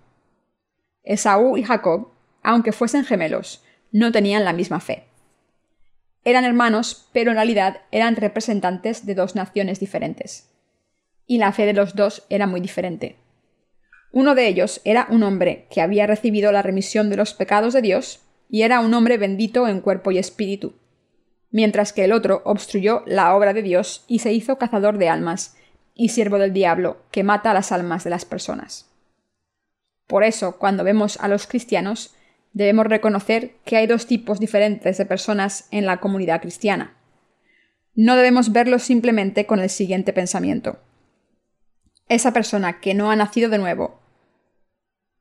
Esaú 1.03 1.57
y 1.57 1.65
Jacob, 1.65 2.11
aunque 2.43 2.73
fuesen 2.73 3.05
gemelos, 3.05 3.64
no 3.95 4.11
tenían 4.11 4.45
la 4.45 4.53
misma 4.53 4.81
fe. 4.81 5.05
Eran 6.25 6.45
hermanos, 6.45 7.09
pero 7.13 7.31
en 7.31 7.37
realidad 7.37 7.83
eran 7.93 8.17
representantes 8.17 9.07
de 9.07 9.15
dos 9.15 9.37
naciones 9.37 9.79
diferentes. 9.79 10.51
Y 11.29 11.39
la 11.39 11.53
fe 11.53 11.65
de 11.65 11.75
los 11.75 11.95
dos 11.95 12.27
era 12.29 12.49
muy 12.49 12.61
diferente. 12.61 13.19
Uno 14.11 14.35
de 14.35 14.49
ellos 14.49 14.81
era 14.85 15.07
un 15.11 15.23
hombre 15.23 15.69
que 15.71 15.81
había 15.81 16.09
recibido 16.09 16.51
la 16.51 16.61
remisión 16.61 17.09
de 17.09 17.17
los 17.17 17.35
pecados 17.35 17.73
de 17.73 17.83
Dios 17.83 18.21
y 18.51 18.63
era 18.63 18.81
un 18.81 18.93
hombre 18.95 19.17
bendito 19.17 19.69
en 19.69 19.81
cuerpo 19.81 20.11
y 20.11 20.19
espíritu, 20.19 20.75
mientras 21.53 21.93
que 21.93 22.03
el 22.03 22.13
otro 22.13 22.43
obstruyó 22.45 23.05
la 23.07 23.37
obra 23.37 23.53
de 23.53 23.63
Dios 23.63 24.05
y 24.09 24.19
se 24.19 24.33
hizo 24.33 24.59
cazador 24.59 24.99
de 24.99 25.09
almas 25.09 25.57
y 25.95 26.09
siervo 26.09 26.39
del 26.39 26.53
diablo 26.53 26.97
que 27.13 27.23
mata 27.23 27.55
las 27.55 27.71
almas 27.71 28.03
de 28.03 28.11
las 28.11 28.25
personas. 28.25 28.91
Por 30.09 30.25
eso, 30.25 30.59
cuando 30.59 30.83
vemos 30.83 31.17
a 31.21 31.29
los 31.29 31.47
cristianos, 31.47 32.17
debemos 32.55 32.87
reconocer 32.87 33.57
que 33.65 33.77
hay 33.77 33.87
dos 33.87 34.07
tipos 34.07 34.41
diferentes 34.41 34.97
de 34.97 35.05
personas 35.05 35.69
en 35.71 35.85
la 35.85 35.99
comunidad 35.99 36.41
cristiana. 36.41 36.97
No 37.95 38.17
debemos 38.17 38.53
verlos 38.53 38.83
simplemente 38.83 39.45
con 39.45 39.61
el 39.61 39.69
siguiente 39.69 40.13
pensamiento. 40.13 40.79
Esa 42.09 42.33
persona 42.33 42.81
que 42.81 42.95
no 42.95 43.11
ha 43.11 43.17
nacido 43.17 43.51
de 43.51 43.59
nuevo 43.59 44.01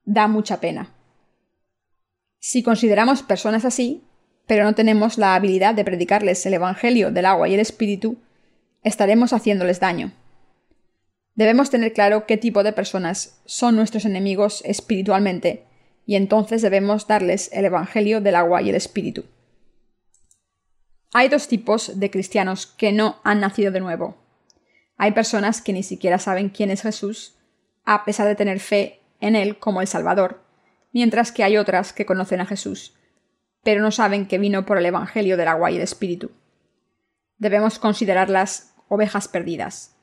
Da 0.05 0.27
mucha 0.27 0.59
pena. 0.59 0.93
Si 2.39 2.61
consideramos 2.61 3.23
personas 3.23 3.63
así, 3.63 4.03
pero 4.47 4.65
no 4.65 4.75
tenemos 4.75 5.17
la 5.17 5.33
habilidad 5.33 5.75
de 5.75 5.85
predicarles 5.85 6.45
el 6.45 6.55
Evangelio 6.55 7.09
del 7.09 7.25
agua 7.25 7.47
y 7.47 7.53
el 7.53 7.61
Espíritu, 7.61 8.17
estaremos 8.83 9.31
haciéndoles 9.31 9.79
daño. 9.79 10.11
Debemos 11.35 11.69
tener 11.69 11.93
claro 11.93 12.25
qué 12.25 12.35
tipo 12.35 12.63
de 12.63 12.73
personas 12.73 13.41
son 13.45 13.77
nuestros 13.77 14.03
enemigos 14.03 14.61
espiritualmente, 14.65 15.63
y 16.05 16.15
entonces 16.15 16.61
debemos 16.61 17.07
darles 17.07 17.49
el 17.53 17.65
Evangelio 17.65 18.21
del 18.21 18.35
agua 18.35 18.61
y 18.61 18.69
el 18.69 18.75
Espíritu. 18.75 19.25
Hay 21.13 21.29
dos 21.29 21.47
tipos 21.47 21.99
de 21.99 22.09
cristianos 22.09 22.65
que 22.65 22.91
no 22.91 23.17
han 23.23 23.39
nacido 23.39 23.71
de 23.71 23.79
nuevo. 23.79 24.17
Hay 24.97 25.11
personas 25.11 25.61
que 25.61 25.73
ni 25.73 25.83
siquiera 25.83 26.17
saben 26.17 26.49
quién 26.49 26.71
es 26.71 26.81
Jesús, 26.81 27.37
a 27.85 28.03
pesar 28.05 28.27
de 28.27 28.35
tener 28.35 28.59
fe 28.59 29.01
en 29.19 29.35
Él 29.35 29.59
como 29.59 29.81
el 29.81 29.87
Salvador, 29.87 30.43
mientras 30.91 31.31
que 31.31 31.43
hay 31.43 31.57
otras 31.57 31.93
que 31.93 32.05
conocen 32.05 32.41
a 32.41 32.45
Jesús, 32.45 32.95
pero 33.63 33.81
no 33.81 33.91
saben 33.91 34.27
que 34.27 34.37
vino 34.37 34.65
por 34.65 34.77
el 34.77 34.85
Evangelio 34.85 35.37
del 35.37 35.47
agua 35.47 35.71
y 35.71 35.75
el 35.75 35.81
Espíritu. 35.81 36.31
Debemos 37.37 37.79
considerarlas 37.79 38.73
ovejas 38.87 39.27
perdidas. 39.27 39.95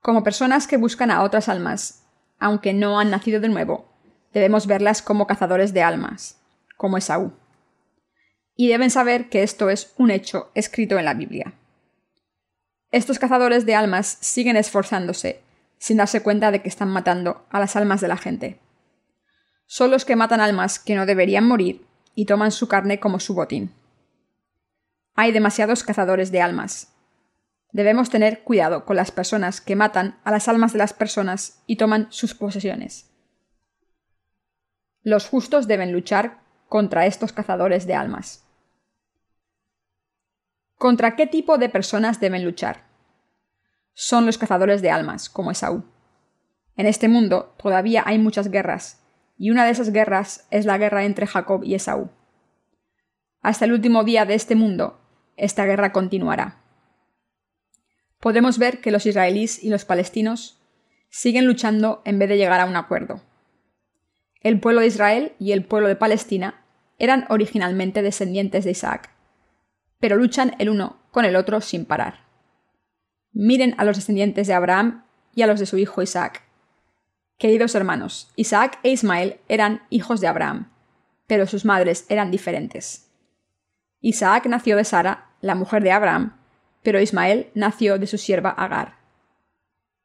Como 0.00 0.24
personas 0.24 0.66
que 0.66 0.76
buscan 0.76 1.10
a 1.10 1.22
otras 1.22 1.48
almas, 1.48 2.04
aunque 2.38 2.72
no 2.72 2.98
han 2.98 3.10
nacido 3.10 3.40
de 3.40 3.48
nuevo, 3.48 3.91
debemos 4.32 4.66
verlas 4.66 5.02
como 5.02 5.26
cazadores 5.26 5.72
de 5.72 5.82
almas, 5.82 6.38
como 6.76 6.96
Esaú 6.98 7.32
y 8.56 8.68
deben 8.68 8.90
saber 8.90 9.28
que 9.28 9.42
esto 9.42 9.70
es 9.70 9.92
un 9.96 10.10
hecho 10.10 10.50
escrito 10.54 10.98
en 10.98 11.04
la 11.04 11.14
Biblia. 11.14 11.54
Estos 12.90 13.18
cazadores 13.18 13.64
de 13.64 13.74
almas 13.74 14.18
siguen 14.20 14.56
esforzándose, 14.56 15.40
sin 15.78 15.96
darse 15.96 16.22
cuenta 16.22 16.50
de 16.50 16.62
que 16.62 16.68
están 16.68 16.88
matando 16.88 17.46
a 17.50 17.58
las 17.58 17.76
almas 17.76 18.00
de 18.00 18.08
la 18.08 18.16
gente. 18.16 18.60
Son 19.66 19.90
los 19.90 20.04
que 20.04 20.16
matan 20.16 20.40
almas 20.40 20.78
que 20.78 20.94
no 20.94 21.06
deberían 21.06 21.46
morir 21.46 21.84
y 22.14 22.26
toman 22.26 22.52
su 22.52 22.68
carne 22.68 23.00
como 23.00 23.20
su 23.20 23.34
botín. 23.34 23.72
Hay 25.14 25.32
demasiados 25.32 25.82
cazadores 25.82 26.30
de 26.30 26.42
almas. 26.42 26.88
Debemos 27.72 28.10
tener 28.10 28.42
cuidado 28.42 28.84
con 28.84 28.96
las 28.96 29.10
personas 29.10 29.62
que 29.62 29.76
matan 29.76 30.18
a 30.24 30.30
las 30.30 30.46
almas 30.48 30.72
de 30.72 30.78
las 30.78 30.92
personas 30.92 31.62
y 31.66 31.76
toman 31.76 32.06
sus 32.10 32.34
posesiones. 32.34 33.11
Los 35.02 35.28
justos 35.28 35.66
deben 35.66 35.92
luchar 35.92 36.40
contra 36.68 37.06
estos 37.06 37.32
cazadores 37.32 37.86
de 37.86 37.94
almas. 37.94 38.46
¿Contra 40.76 41.16
qué 41.16 41.26
tipo 41.26 41.58
de 41.58 41.68
personas 41.68 42.20
deben 42.20 42.44
luchar? 42.44 42.84
Son 43.94 44.26
los 44.26 44.38
cazadores 44.38 44.80
de 44.80 44.90
almas, 44.90 45.28
como 45.28 45.50
Esaú. 45.50 45.84
En 46.76 46.86
este 46.86 47.08
mundo 47.08 47.54
todavía 47.60 48.04
hay 48.06 48.18
muchas 48.18 48.48
guerras, 48.48 49.02
y 49.36 49.50
una 49.50 49.64
de 49.64 49.72
esas 49.72 49.92
guerras 49.92 50.46
es 50.50 50.66
la 50.66 50.78
guerra 50.78 51.04
entre 51.04 51.26
Jacob 51.26 51.64
y 51.64 51.74
Esaú. 51.74 52.10
Hasta 53.40 53.64
el 53.64 53.72
último 53.72 54.04
día 54.04 54.24
de 54.24 54.34
este 54.34 54.54
mundo, 54.54 55.00
esta 55.36 55.64
guerra 55.64 55.92
continuará. 55.92 56.62
Podemos 58.20 58.58
ver 58.58 58.80
que 58.80 58.92
los 58.92 59.04
israelíes 59.04 59.64
y 59.64 59.68
los 59.68 59.84
palestinos 59.84 60.62
siguen 61.10 61.46
luchando 61.46 62.02
en 62.04 62.20
vez 62.20 62.28
de 62.28 62.36
llegar 62.36 62.60
a 62.60 62.66
un 62.66 62.76
acuerdo. 62.76 63.20
El 64.42 64.58
pueblo 64.58 64.80
de 64.80 64.88
Israel 64.88 65.32
y 65.38 65.52
el 65.52 65.64
pueblo 65.64 65.88
de 65.88 65.96
Palestina 65.96 66.64
eran 66.98 67.26
originalmente 67.28 68.02
descendientes 68.02 68.64
de 68.64 68.72
Isaac, 68.72 69.10
pero 70.00 70.16
luchan 70.16 70.56
el 70.58 70.68
uno 70.68 70.98
con 71.12 71.24
el 71.24 71.36
otro 71.36 71.60
sin 71.60 71.84
parar. 71.84 72.26
Miren 73.32 73.74
a 73.78 73.84
los 73.84 73.96
descendientes 73.96 74.48
de 74.48 74.54
Abraham 74.54 75.04
y 75.34 75.42
a 75.42 75.46
los 75.46 75.60
de 75.60 75.66
su 75.66 75.78
hijo 75.78 76.02
Isaac. 76.02 76.42
Queridos 77.38 77.74
hermanos, 77.74 78.30
Isaac 78.36 78.78
e 78.82 78.90
Ismael 78.90 79.38
eran 79.48 79.82
hijos 79.90 80.20
de 80.20 80.26
Abraham, 80.26 80.70
pero 81.26 81.46
sus 81.46 81.64
madres 81.64 82.04
eran 82.08 82.30
diferentes. 82.30 83.10
Isaac 84.00 84.46
nació 84.46 84.76
de 84.76 84.84
Sara, 84.84 85.30
la 85.40 85.54
mujer 85.54 85.82
de 85.82 85.92
Abraham, 85.92 86.36
pero 86.82 87.00
Ismael 87.00 87.50
nació 87.54 87.98
de 87.98 88.08
su 88.08 88.18
sierva 88.18 88.50
Agar. 88.50 88.96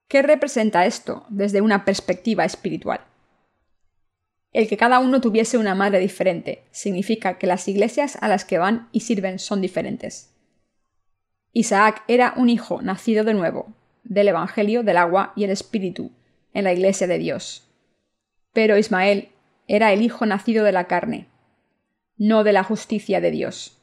¿Qué 0.07 0.21
representa 0.21 0.85
esto 0.85 1.25
desde 1.29 1.61
una 1.61 1.83
perspectiva 1.83 2.45
espiritual? 2.45 3.01
El 4.57 4.67
que 4.67 4.75
cada 4.75 4.97
uno 4.97 5.21
tuviese 5.21 5.59
una 5.59 5.75
madre 5.75 5.99
diferente 5.99 6.63
significa 6.71 7.37
que 7.37 7.45
las 7.45 7.67
iglesias 7.67 8.17
a 8.21 8.27
las 8.27 8.43
que 8.43 8.57
van 8.57 8.89
y 8.91 9.01
sirven 9.01 9.37
son 9.37 9.61
diferentes. 9.61 10.35
Isaac 11.53 12.03
era 12.07 12.33
un 12.37 12.49
hijo 12.49 12.81
nacido 12.81 13.23
de 13.23 13.35
nuevo, 13.35 13.75
del 14.03 14.29
Evangelio 14.29 14.81
del 14.81 14.97
agua 14.97 15.31
y 15.35 15.43
el 15.43 15.51
Espíritu, 15.51 16.11
en 16.55 16.63
la 16.63 16.73
iglesia 16.73 17.05
de 17.05 17.19
Dios. 17.19 17.69
Pero 18.51 18.79
Ismael 18.79 19.29
era 19.67 19.93
el 19.93 20.01
hijo 20.01 20.25
nacido 20.25 20.63
de 20.63 20.71
la 20.71 20.87
carne, 20.87 21.27
no 22.17 22.43
de 22.43 22.53
la 22.53 22.63
justicia 22.63 23.21
de 23.21 23.29
Dios. 23.29 23.77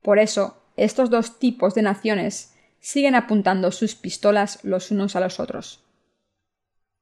Por 0.00 0.20
eso, 0.20 0.62
estos 0.76 1.10
dos 1.10 1.40
tipos 1.40 1.74
de 1.74 1.82
naciones 1.82 2.54
siguen 2.78 3.16
apuntando 3.16 3.72
sus 3.72 3.96
pistolas 3.96 4.60
los 4.62 4.92
unos 4.92 5.16
a 5.16 5.20
los 5.20 5.40
otros. 5.40 5.84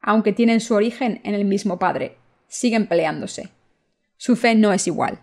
Aunque 0.00 0.32
tienen 0.32 0.60
su 0.60 0.72
origen 0.74 1.20
en 1.24 1.34
el 1.34 1.44
mismo 1.44 1.78
Padre, 1.78 2.16
siguen 2.50 2.88
peleándose. 2.88 3.48
Su 4.18 4.36
fe 4.36 4.54
no 4.54 4.72
es 4.74 4.86
igual. 4.86 5.20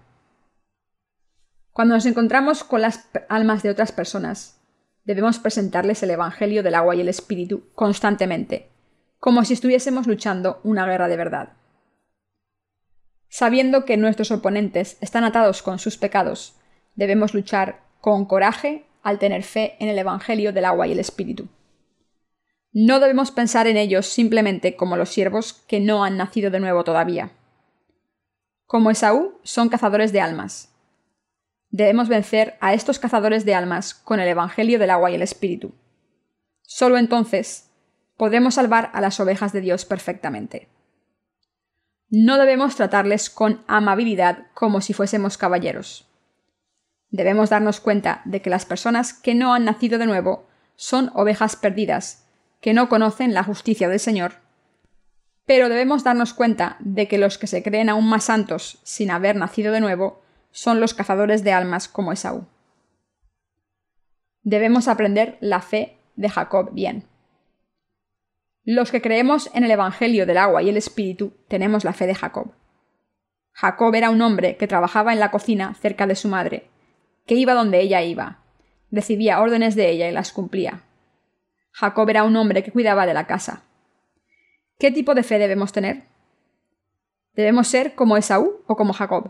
Cuando 1.71 1.93
nos 1.93 2.07
encontramos 2.07 2.63
con 2.63 2.81
las 2.81 3.07
almas 3.29 3.61
de 3.61 3.69
otras 3.69 3.91
personas, 3.91 4.59
debemos 5.03 5.37
presentarles 5.37 6.01
el 6.01 6.09
Evangelio 6.09 6.63
del 6.63 6.73
agua 6.73 6.95
y 6.95 7.01
el 7.01 7.09
Espíritu 7.09 7.69
constantemente, 7.75 8.71
como 9.19 9.45
si 9.45 9.53
estuviésemos 9.53 10.07
luchando 10.07 10.59
una 10.63 10.87
guerra 10.87 11.07
de 11.07 11.17
verdad. 11.17 11.53
Sabiendo 13.29 13.85
que 13.85 13.97
nuestros 13.97 14.31
oponentes 14.31 14.97
están 15.01 15.23
atados 15.23 15.61
con 15.61 15.79
sus 15.79 15.97
pecados, 15.97 16.55
debemos 16.95 17.33
luchar 17.33 17.83
con 17.99 18.25
coraje 18.25 18.85
al 19.03 19.19
tener 19.19 19.43
fe 19.43 19.75
en 19.79 19.89
el 19.89 19.99
Evangelio 19.99 20.53
del 20.53 20.65
agua 20.65 20.87
y 20.87 20.93
el 20.93 20.99
Espíritu. 20.99 21.47
No 22.79 22.99
debemos 22.99 23.31
pensar 23.31 23.65
en 23.65 23.75
ellos 23.75 24.05
simplemente 24.05 24.75
como 24.75 24.97
los 24.97 25.09
siervos 25.09 25.51
que 25.67 25.79
no 25.79 26.03
han 26.03 26.15
nacido 26.15 26.51
de 26.51 26.59
nuevo 26.59 26.83
todavía. 26.83 27.31
Como 28.67 28.91
Esaú, 28.91 29.39
son 29.41 29.69
cazadores 29.69 30.11
de 30.11 30.21
almas. 30.21 30.69
Debemos 31.71 32.07
vencer 32.07 32.55
a 32.61 32.75
estos 32.75 32.99
cazadores 32.99 33.45
de 33.45 33.55
almas 33.55 33.95
con 33.95 34.19
el 34.19 34.27
Evangelio 34.27 34.77
del 34.77 34.91
agua 34.91 35.09
y 35.09 35.15
el 35.15 35.23
Espíritu. 35.23 35.73
Solo 36.61 36.99
entonces 36.99 37.71
podremos 38.15 38.53
salvar 38.53 38.91
a 38.93 39.01
las 39.01 39.19
ovejas 39.19 39.53
de 39.53 39.61
Dios 39.61 39.83
perfectamente. 39.83 40.69
No 42.11 42.37
debemos 42.37 42.75
tratarles 42.75 43.31
con 43.31 43.63
amabilidad 43.65 44.51
como 44.53 44.81
si 44.81 44.93
fuésemos 44.93 45.39
caballeros. 45.39 46.07
Debemos 47.09 47.49
darnos 47.49 47.79
cuenta 47.79 48.21
de 48.25 48.43
que 48.43 48.51
las 48.51 48.67
personas 48.67 49.13
que 49.13 49.33
no 49.33 49.55
han 49.55 49.65
nacido 49.65 49.97
de 49.97 50.05
nuevo 50.05 50.45
son 50.75 51.09
ovejas 51.15 51.55
perdidas 51.55 52.26
que 52.67 52.73
no 52.73 52.89
conocen 52.89 53.33
la 53.33 53.45
justicia 53.45 53.87
del 53.87 54.01
Señor. 54.01 54.33
Pero 55.45 55.69
debemos 55.69 56.03
darnos 56.03 56.33
cuenta 56.33 56.75
de 56.81 57.07
que 57.07 57.17
los 57.17 57.37
que 57.37 57.47
se 57.47 57.63
creen 57.63 57.87
aún 57.87 58.09
más 58.09 58.25
santos 58.25 58.81
sin 58.83 59.09
haber 59.09 59.37
nacido 59.37 59.71
de 59.71 59.79
nuevo 59.79 60.21
son 60.51 60.81
los 60.81 60.93
cazadores 60.93 61.45
de 61.45 61.53
almas 61.53 61.87
como 61.87 62.11
Esaú. 62.11 62.45
Debemos 64.43 64.89
aprender 64.89 65.37
la 65.39 65.61
fe 65.61 65.97
de 66.17 66.27
Jacob 66.27 66.71
bien. 66.73 67.05
Los 68.65 68.91
que 68.91 69.01
creemos 69.01 69.49
en 69.53 69.63
el 69.63 69.71
Evangelio 69.71 70.25
del 70.25 70.37
agua 70.37 70.61
y 70.61 70.67
el 70.67 70.75
Espíritu 70.75 71.31
tenemos 71.47 71.85
la 71.85 71.93
fe 71.93 72.05
de 72.05 72.15
Jacob. 72.15 72.51
Jacob 73.53 73.95
era 73.95 74.09
un 74.09 74.21
hombre 74.21 74.57
que 74.57 74.67
trabajaba 74.67 75.13
en 75.13 75.21
la 75.21 75.31
cocina 75.31 75.73
cerca 75.75 76.05
de 76.05 76.17
su 76.17 76.27
madre, 76.27 76.67
que 77.25 77.35
iba 77.35 77.53
donde 77.53 77.79
ella 77.79 78.01
iba, 78.03 78.43
recibía 78.91 79.39
órdenes 79.39 79.75
de 79.75 79.89
ella 79.89 80.09
y 80.09 80.11
las 80.11 80.33
cumplía. 80.33 80.83
Jacob 81.79 82.09
era 82.09 82.23
un 82.23 82.35
hombre 82.35 82.63
que 82.63 82.71
cuidaba 82.71 83.05
de 83.05 83.13
la 83.13 83.27
casa. 83.27 83.61
¿Qué 84.79 84.89
tipo 84.89 85.13
de 85.13 85.21
fe 85.21 85.37
debemos 85.37 85.71
tener? 85.71 86.05
¿Debemos 87.35 87.67
ser 87.67 87.93
como 87.93 88.17
Esaú 88.17 88.63
o 88.65 88.75
como 88.75 88.93
Jacob? 88.93 89.29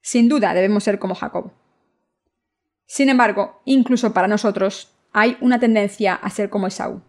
Sin 0.00 0.28
duda 0.28 0.54
debemos 0.54 0.82
ser 0.82 0.98
como 0.98 1.14
Jacob. 1.14 1.52
Sin 2.84 3.08
embargo, 3.10 3.60
incluso 3.64 4.12
para 4.12 4.26
nosotros 4.26 4.92
hay 5.12 5.36
una 5.40 5.60
tendencia 5.60 6.14
a 6.14 6.30
ser 6.30 6.50
como 6.50 6.66
Esaú. 6.66 7.00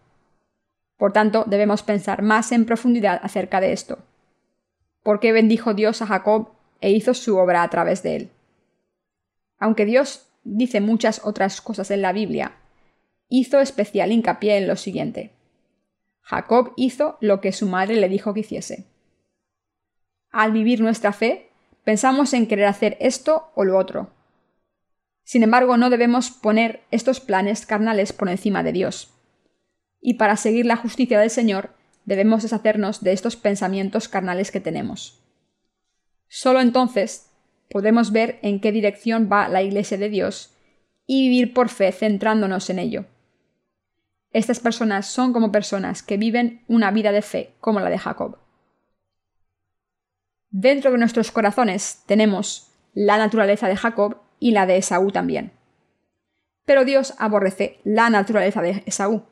Por 0.96 1.12
tanto, 1.12 1.42
debemos 1.48 1.82
pensar 1.82 2.22
más 2.22 2.52
en 2.52 2.64
profundidad 2.64 3.18
acerca 3.24 3.60
de 3.60 3.72
esto. 3.72 3.98
¿Por 5.02 5.18
qué 5.18 5.32
bendijo 5.32 5.74
Dios 5.74 6.00
a 6.00 6.06
Jacob 6.06 6.50
e 6.80 6.92
hizo 6.92 7.12
su 7.12 7.38
obra 7.38 7.64
a 7.64 7.70
través 7.70 8.04
de 8.04 8.14
él? 8.14 8.30
Aunque 9.58 9.84
Dios 9.84 10.28
dice 10.44 10.80
muchas 10.80 11.22
otras 11.24 11.60
cosas 11.60 11.90
en 11.90 12.02
la 12.02 12.12
Biblia, 12.12 12.54
hizo 13.28 13.60
especial 13.60 14.12
hincapié 14.12 14.56
en 14.56 14.66
lo 14.66 14.76
siguiente. 14.76 15.32
Jacob 16.22 16.72
hizo 16.76 17.16
lo 17.20 17.40
que 17.40 17.52
su 17.52 17.66
madre 17.66 17.96
le 17.96 18.08
dijo 18.08 18.34
que 18.34 18.40
hiciese. 18.40 18.86
Al 20.30 20.52
vivir 20.52 20.80
nuestra 20.80 21.12
fe, 21.12 21.50
pensamos 21.84 22.34
en 22.34 22.46
querer 22.46 22.66
hacer 22.66 22.96
esto 23.00 23.50
o 23.54 23.64
lo 23.64 23.78
otro. 23.78 24.10
Sin 25.24 25.42
embargo, 25.42 25.76
no 25.76 25.90
debemos 25.90 26.30
poner 26.30 26.82
estos 26.90 27.20
planes 27.20 27.66
carnales 27.66 28.12
por 28.12 28.28
encima 28.28 28.62
de 28.62 28.72
Dios. 28.72 29.14
Y 30.00 30.14
para 30.14 30.36
seguir 30.36 30.66
la 30.66 30.76
justicia 30.76 31.18
del 31.18 31.30
Señor, 31.30 31.74
debemos 32.04 32.42
deshacernos 32.42 33.02
de 33.02 33.12
estos 33.12 33.36
pensamientos 33.36 34.08
carnales 34.08 34.50
que 34.50 34.60
tenemos. 34.60 35.22
Solo 36.28 36.60
entonces 36.60 37.30
podemos 37.70 38.12
ver 38.12 38.38
en 38.42 38.60
qué 38.60 38.72
dirección 38.72 39.28
va 39.30 39.48
la 39.48 39.62
Iglesia 39.62 39.98
de 39.98 40.08
Dios 40.08 40.54
y 41.06 41.28
vivir 41.28 41.54
por 41.54 41.68
fe 41.68 41.92
centrándonos 41.92 42.70
en 42.70 42.78
ello. 42.78 43.06
Estas 44.32 44.60
personas 44.60 45.06
son 45.06 45.32
como 45.32 45.52
personas 45.52 46.02
que 46.02 46.18
viven 46.18 46.62
una 46.68 46.90
vida 46.90 47.12
de 47.12 47.22
fe 47.22 47.54
como 47.60 47.80
la 47.80 47.90
de 47.90 47.98
Jacob. 47.98 48.38
Dentro 50.50 50.90
de 50.90 50.98
nuestros 50.98 51.30
corazones 51.30 52.02
tenemos 52.06 52.70
la 52.94 53.18
naturaleza 53.18 53.68
de 53.68 53.76
Jacob 53.76 54.18
y 54.38 54.52
la 54.52 54.66
de 54.66 54.78
Esaú 54.78 55.10
también. 55.10 55.52
Pero 56.64 56.84
Dios 56.84 57.14
aborrece 57.18 57.80
la 57.84 58.10
naturaleza 58.10 58.60
de 58.60 58.82
Esaú. 58.86 59.24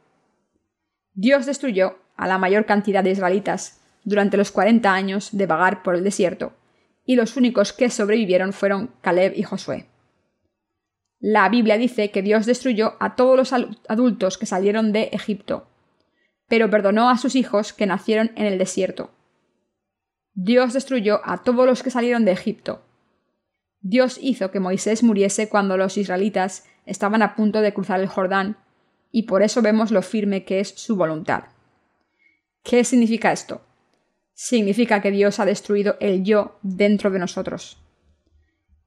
Dios 1.12 1.46
destruyó 1.46 1.98
a 2.16 2.26
la 2.26 2.38
mayor 2.38 2.64
cantidad 2.66 3.04
de 3.04 3.10
israelitas 3.10 3.80
durante 4.04 4.36
los 4.36 4.52
40 4.52 4.92
años 4.92 5.30
de 5.32 5.46
vagar 5.46 5.82
por 5.82 5.94
el 5.94 6.04
desierto, 6.04 6.52
y 7.04 7.16
los 7.16 7.36
únicos 7.36 7.72
que 7.72 7.90
sobrevivieron 7.90 8.52
fueron 8.52 8.94
Caleb 9.00 9.32
y 9.36 9.42
Josué. 9.42 9.86
La 11.18 11.48
Biblia 11.48 11.78
dice 11.78 12.10
que 12.10 12.22
Dios 12.22 12.46
destruyó 12.46 12.94
a 13.00 13.16
todos 13.16 13.36
los 13.36 13.52
adultos 13.88 14.36
que 14.38 14.46
salieron 14.46 14.92
de 14.92 15.04
Egipto, 15.12 15.66
pero 16.46 16.70
perdonó 16.70 17.08
a 17.08 17.16
sus 17.16 17.34
hijos 17.34 17.72
que 17.72 17.86
nacieron 17.86 18.32
en 18.36 18.46
el 18.46 18.58
desierto. 18.58 19.10
Dios 20.34 20.74
destruyó 20.74 21.20
a 21.24 21.42
todos 21.42 21.66
los 21.66 21.82
que 21.82 21.90
salieron 21.90 22.24
de 22.26 22.32
Egipto. 22.32 22.82
Dios 23.80 24.18
hizo 24.20 24.50
que 24.50 24.60
Moisés 24.60 25.02
muriese 25.02 25.48
cuando 25.48 25.76
los 25.76 25.96
israelitas 25.96 26.64
estaban 26.84 27.22
a 27.22 27.34
punto 27.34 27.62
de 27.62 27.72
cruzar 27.72 28.00
el 28.00 28.08
Jordán, 28.08 28.58
y 29.10 29.22
por 29.22 29.42
eso 29.42 29.62
vemos 29.62 29.90
lo 29.90 30.02
firme 30.02 30.44
que 30.44 30.60
es 30.60 30.68
su 30.68 30.96
voluntad. 30.96 31.44
¿Qué 32.62 32.84
significa 32.84 33.32
esto? 33.32 33.62
Significa 34.34 35.00
que 35.00 35.10
Dios 35.10 35.40
ha 35.40 35.46
destruido 35.46 35.96
el 36.00 36.22
yo 36.24 36.58
dentro 36.62 37.10
de 37.10 37.18
nosotros. 37.18 37.78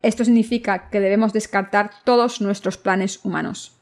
Esto 0.02 0.24
significa 0.24 0.90
que 0.90 1.00
debemos 1.00 1.34
descartar 1.34 1.92
todos 2.06 2.42
nuestros 2.42 2.78
planes 2.78 3.20
humanos. 3.24 3.76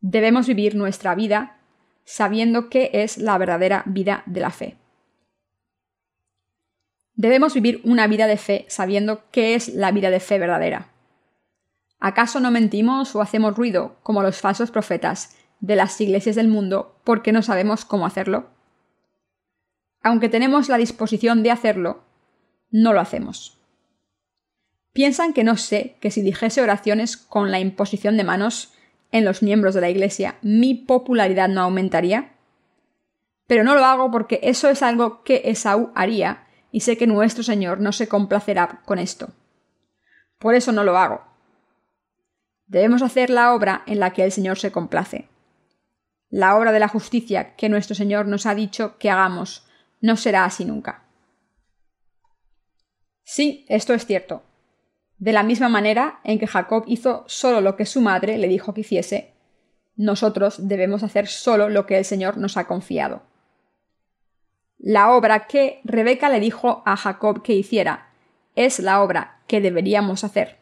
Debemos 0.00 0.46
vivir 0.46 0.74
nuestra 0.74 1.14
vida 1.14 1.58
sabiendo 2.04 2.70
qué 2.70 2.90
es 2.94 3.18
la 3.18 3.36
verdadera 3.36 3.82
vida 3.84 4.22
de 4.26 4.40
la 4.40 4.50
fe. 4.50 4.78
Debemos 7.14 7.52
vivir 7.52 7.82
una 7.84 8.06
vida 8.06 8.26
de 8.26 8.36
fe 8.36 8.64
sabiendo 8.68 9.24
qué 9.32 9.54
es 9.54 9.74
la 9.74 9.90
vida 9.90 10.08
de 10.08 10.20
fe 10.20 10.38
verdadera. 10.38 10.88
¿Acaso 11.98 12.38
no 12.38 12.50
mentimos 12.50 13.14
o 13.14 13.20
hacemos 13.20 13.56
ruido 13.56 13.96
como 14.02 14.22
los 14.22 14.40
falsos 14.40 14.70
profetas 14.70 15.36
de 15.60 15.74
las 15.74 16.00
iglesias 16.00 16.36
del 16.36 16.46
mundo 16.46 16.96
porque 17.04 17.32
no 17.32 17.42
sabemos 17.42 17.84
cómo 17.84 18.06
hacerlo? 18.06 18.50
Aunque 20.00 20.28
tenemos 20.28 20.68
la 20.68 20.78
disposición 20.78 21.42
de 21.42 21.50
hacerlo, 21.50 22.07
no 22.70 22.92
lo 22.92 23.00
hacemos. 23.00 23.58
¿Piensan 24.92 25.32
que 25.32 25.44
no 25.44 25.56
sé 25.56 25.96
que 26.00 26.10
si 26.10 26.22
dijese 26.22 26.60
oraciones 26.60 27.16
con 27.16 27.50
la 27.50 27.60
imposición 27.60 28.16
de 28.16 28.24
manos 28.24 28.72
en 29.12 29.24
los 29.24 29.42
miembros 29.42 29.74
de 29.74 29.80
la 29.80 29.90
Iglesia, 29.90 30.36
mi 30.42 30.74
popularidad 30.74 31.48
no 31.48 31.60
aumentaría? 31.60 32.32
Pero 33.46 33.64
no 33.64 33.74
lo 33.74 33.84
hago 33.84 34.10
porque 34.10 34.40
eso 34.42 34.68
es 34.68 34.82
algo 34.82 35.22
que 35.22 35.42
Esaú 35.44 35.90
haría 35.94 36.46
y 36.70 36.80
sé 36.80 36.98
que 36.98 37.06
nuestro 37.06 37.42
Señor 37.42 37.80
no 37.80 37.92
se 37.92 38.08
complacerá 38.08 38.82
con 38.84 38.98
esto. 38.98 39.30
Por 40.38 40.54
eso 40.54 40.72
no 40.72 40.84
lo 40.84 40.98
hago. 40.98 41.22
Debemos 42.66 43.02
hacer 43.02 43.30
la 43.30 43.54
obra 43.54 43.82
en 43.86 44.00
la 44.00 44.12
que 44.12 44.24
el 44.24 44.32
Señor 44.32 44.58
se 44.58 44.70
complace. 44.70 45.28
La 46.28 46.56
obra 46.56 46.72
de 46.72 46.80
la 46.80 46.88
justicia 46.88 47.56
que 47.56 47.70
nuestro 47.70 47.94
Señor 47.94 48.26
nos 48.26 48.44
ha 48.44 48.54
dicho 48.54 48.98
que 48.98 49.10
hagamos 49.10 49.66
no 50.02 50.16
será 50.16 50.44
así 50.44 50.66
nunca. 50.66 51.07
Sí, 53.30 53.66
esto 53.68 53.92
es 53.92 54.06
cierto. 54.06 54.42
De 55.18 55.32
la 55.32 55.42
misma 55.42 55.68
manera 55.68 56.18
en 56.24 56.38
que 56.38 56.46
Jacob 56.46 56.84
hizo 56.86 57.24
solo 57.26 57.60
lo 57.60 57.76
que 57.76 57.84
su 57.84 58.00
madre 58.00 58.38
le 58.38 58.48
dijo 58.48 58.72
que 58.72 58.80
hiciese, 58.80 59.34
nosotros 59.96 60.66
debemos 60.66 61.02
hacer 61.02 61.26
solo 61.26 61.68
lo 61.68 61.84
que 61.84 61.98
el 61.98 62.06
Señor 62.06 62.38
nos 62.38 62.56
ha 62.56 62.66
confiado. 62.66 63.20
La 64.78 65.12
obra 65.12 65.46
que 65.46 65.82
Rebeca 65.84 66.30
le 66.30 66.40
dijo 66.40 66.82
a 66.86 66.96
Jacob 66.96 67.42
que 67.42 67.52
hiciera 67.52 68.14
es 68.54 68.78
la 68.78 69.02
obra 69.02 69.42
que 69.46 69.60
deberíamos 69.60 70.24
hacer. 70.24 70.56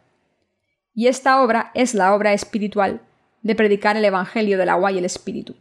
Y 0.93 1.07
esta 1.07 1.43
obra 1.43 1.71
es 1.73 1.95
la 1.95 2.17
obra 2.17 2.33
espiritual 2.33 3.01
de 3.43 3.55
predicar 3.55 3.97
el 3.97 4.05
Evangelio 4.05 4.59
del 4.59 4.71
agua 4.71 4.91
y 4.91 4.99
el 4.99 5.05
Espíritu. 5.05 5.55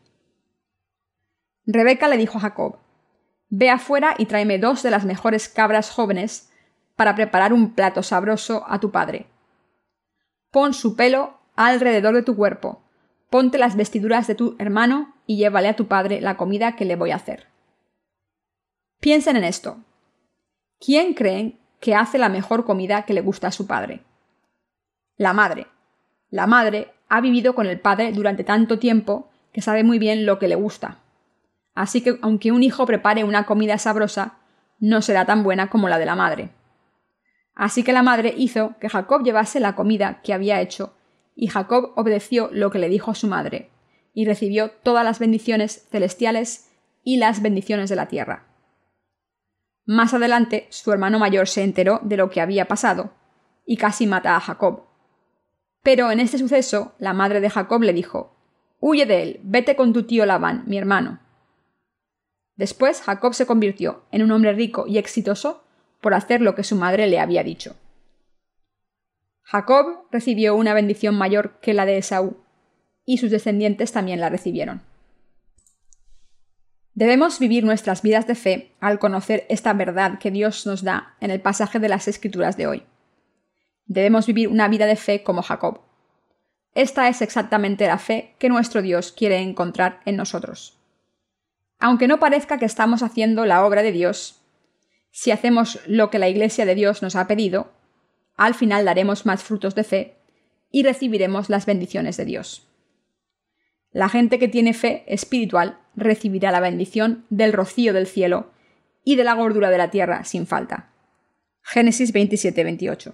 Rebeca 1.67 2.07
le 2.07 2.17
dijo 2.17 2.39
a 2.39 2.41
Jacob, 2.41 2.79
Ve 3.49 3.69
afuera 3.69 4.15
y 4.17 4.25
tráeme 4.25 4.57
dos 4.57 4.81
de 4.81 4.89
las 4.89 5.05
mejores 5.05 5.47
cabras 5.49 5.91
jóvenes 5.91 6.49
para 6.95 7.15
preparar 7.15 7.53
un 7.53 7.73
plato 7.73 8.03
sabroso 8.03 8.63
a 8.67 8.79
tu 8.79 8.91
padre. 8.91 9.27
Pon 10.51 10.73
su 10.73 10.95
pelo 10.95 11.37
alrededor 11.55 12.15
de 12.15 12.23
tu 12.23 12.35
cuerpo, 12.35 12.81
ponte 13.29 13.57
las 13.57 13.75
vestiduras 13.75 14.27
de 14.27 14.35
tu 14.35 14.55
hermano 14.59 15.13
y 15.25 15.37
llévale 15.37 15.67
a 15.67 15.75
tu 15.75 15.87
padre 15.87 16.21
la 16.21 16.37
comida 16.37 16.75
que 16.75 16.85
le 16.85 16.95
voy 16.95 17.11
a 17.11 17.15
hacer. 17.15 17.47
Piensen 18.99 19.35
en 19.35 19.43
esto. 19.43 19.77
¿Quién 20.79 21.13
creen 21.13 21.59
que 21.79 21.95
hace 21.95 22.17
la 22.17 22.29
mejor 22.29 22.65
comida 22.65 23.03
que 23.03 23.13
le 23.13 23.21
gusta 23.21 23.47
a 23.47 23.51
su 23.51 23.67
padre? 23.67 24.01
La 25.17 25.33
madre. 25.33 25.67
La 26.29 26.47
madre 26.47 26.93
ha 27.07 27.21
vivido 27.21 27.55
con 27.55 27.67
el 27.67 27.79
padre 27.79 28.11
durante 28.11 28.43
tanto 28.43 28.79
tiempo 28.79 29.29
que 29.53 29.61
sabe 29.61 29.83
muy 29.83 29.99
bien 29.99 30.25
lo 30.25 30.39
que 30.39 30.47
le 30.47 30.55
gusta. 30.55 30.99
Así 31.73 32.01
que 32.01 32.17
aunque 32.21 32.51
un 32.51 32.63
hijo 32.63 32.85
prepare 32.85 33.23
una 33.23 33.45
comida 33.45 33.77
sabrosa, 33.77 34.37
no 34.79 35.01
será 35.01 35.25
tan 35.25 35.43
buena 35.43 35.69
como 35.69 35.89
la 35.89 35.99
de 35.99 36.05
la 36.05 36.15
madre. 36.15 36.49
Así 37.55 37.83
que 37.83 37.93
la 37.93 38.03
madre 38.03 38.33
hizo 38.37 38.75
que 38.79 38.89
Jacob 38.89 39.23
llevase 39.23 39.59
la 39.59 39.75
comida 39.75 40.21
que 40.23 40.33
había 40.33 40.61
hecho, 40.61 40.93
y 41.35 41.47
Jacob 41.47 41.93
obedeció 41.95 42.49
lo 42.51 42.69
que 42.69 42.79
le 42.79 42.89
dijo 42.89 43.15
su 43.15 43.27
madre, 43.27 43.71
y 44.13 44.25
recibió 44.25 44.71
todas 44.71 45.03
las 45.03 45.19
bendiciones 45.19 45.87
celestiales 45.89 46.69
y 47.03 47.17
las 47.17 47.41
bendiciones 47.41 47.89
de 47.89 47.95
la 47.95 48.07
tierra. 48.07 48.47
Más 49.85 50.13
adelante, 50.13 50.67
su 50.69 50.91
hermano 50.91 51.19
mayor 51.19 51.47
se 51.47 51.63
enteró 51.63 51.99
de 52.03 52.17
lo 52.17 52.29
que 52.29 52.41
había 52.41 52.67
pasado, 52.67 53.13
y 53.65 53.77
casi 53.77 54.05
mata 54.05 54.35
a 54.35 54.39
Jacob, 54.39 54.83
pero 55.85 56.09
en 56.09 56.19
este 56.19 56.39
suceso, 56.39 56.95
la 56.97 57.13
madre 57.13 57.41
de 57.41 57.49
Jacob 57.51 57.83
le 57.83 57.93
dijo, 57.93 58.35
Huye 58.79 59.05
de 59.05 59.21
él, 59.21 59.39
vete 59.43 59.75
con 59.75 59.93
tu 59.93 60.01
tío 60.01 60.25
Labán, 60.25 60.63
mi 60.65 60.79
hermano. 60.79 61.19
Después 62.55 63.03
Jacob 63.03 63.35
se 63.35 63.45
convirtió 63.45 64.01
en 64.11 64.23
un 64.23 64.31
hombre 64.31 64.53
rico 64.53 64.87
y 64.87 64.97
exitoso 64.97 65.63
por 66.05 66.13
hacer 66.13 66.39
lo 66.39 66.53
que 66.53 66.63
su 66.63 66.75
madre 66.75 67.07
le 67.07 67.19
había 67.19 67.43
dicho. 67.43 67.75
Jacob 69.41 70.05
recibió 70.11 70.55
una 70.55 70.75
bendición 70.75 71.15
mayor 71.15 71.59
que 71.61 71.73
la 71.73 71.87
de 71.87 71.97
Esaú, 71.97 72.37
y 73.05 73.17
sus 73.17 73.31
descendientes 73.31 73.91
también 73.91 74.19
la 74.19 74.29
recibieron. 74.29 74.83
Debemos 76.93 77.39
vivir 77.39 77.63
nuestras 77.63 78.03
vidas 78.03 78.27
de 78.27 78.35
fe 78.35 78.75
al 78.79 78.99
conocer 78.99 79.47
esta 79.49 79.73
verdad 79.73 80.19
que 80.19 80.29
Dios 80.29 80.67
nos 80.67 80.83
da 80.83 81.15
en 81.21 81.31
el 81.31 81.41
pasaje 81.41 81.79
de 81.79 81.89
las 81.89 82.07
Escrituras 82.07 82.55
de 82.55 82.67
hoy. 82.67 82.83
Debemos 83.87 84.27
vivir 84.27 84.49
una 84.49 84.67
vida 84.67 84.85
de 84.85 84.97
fe 84.97 85.23
como 85.23 85.41
Jacob. 85.41 85.81
Esta 86.75 87.09
es 87.09 87.23
exactamente 87.23 87.87
la 87.87 87.97
fe 87.97 88.35
que 88.37 88.49
nuestro 88.49 88.83
Dios 88.83 89.11
quiere 89.11 89.39
encontrar 89.39 90.01
en 90.05 90.17
nosotros. 90.17 90.77
Aunque 91.79 92.07
no 92.07 92.19
parezca 92.19 92.59
que 92.59 92.65
estamos 92.65 93.01
haciendo 93.01 93.47
la 93.47 93.65
obra 93.65 93.81
de 93.81 93.91
Dios, 93.91 94.44
si 95.15 95.31
hacemos 95.31 95.79
lo 95.87 96.09
que 96.09 96.19
la 96.19 96.27
Iglesia 96.27 96.65
de 96.65 96.75
Dios 96.75 97.01
nos 97.01 97.15
ha 97.15 97.25
pedido, 97.25 97.71
al 98.35 98.53
final 98.53 98.83
daremos 98.83 99.25
más 99.25 99.43
frutos 99.43 99.73
de 99.73 99.85
fe 99.85 100.17
y 100.71 100.83
recibiremos 100.83 101.49
las 101.49 101.65
bendiciones 101.65 102.17
de 102.17 102.25
Dios. 102.25 102.67
La 103.93 104.09
gente 104.09 104.39
que 104.39 104.49
tiene 104.49 104.73
fe 104.73 105.05
espiritual 105.07 105.79
recibirá 105.95 106.51
la 106.51 106.59
bendición 106.59 107.25
del 107.29 107.53
rocío 107.53 107.93
del 107.93 108.07
cielo 108.07 108.51
y 109.05 109.15
de 109.15 109.23
la 109.23 109.35
gordura 109.35 109.69
de 109.69 109.77
la 109.77 109.89
tierra 109.89 110.25
sin 110.25 110.47
falta. 110.47 110.91
Génesis 111.61 112.13
27-28. 112.13 113.13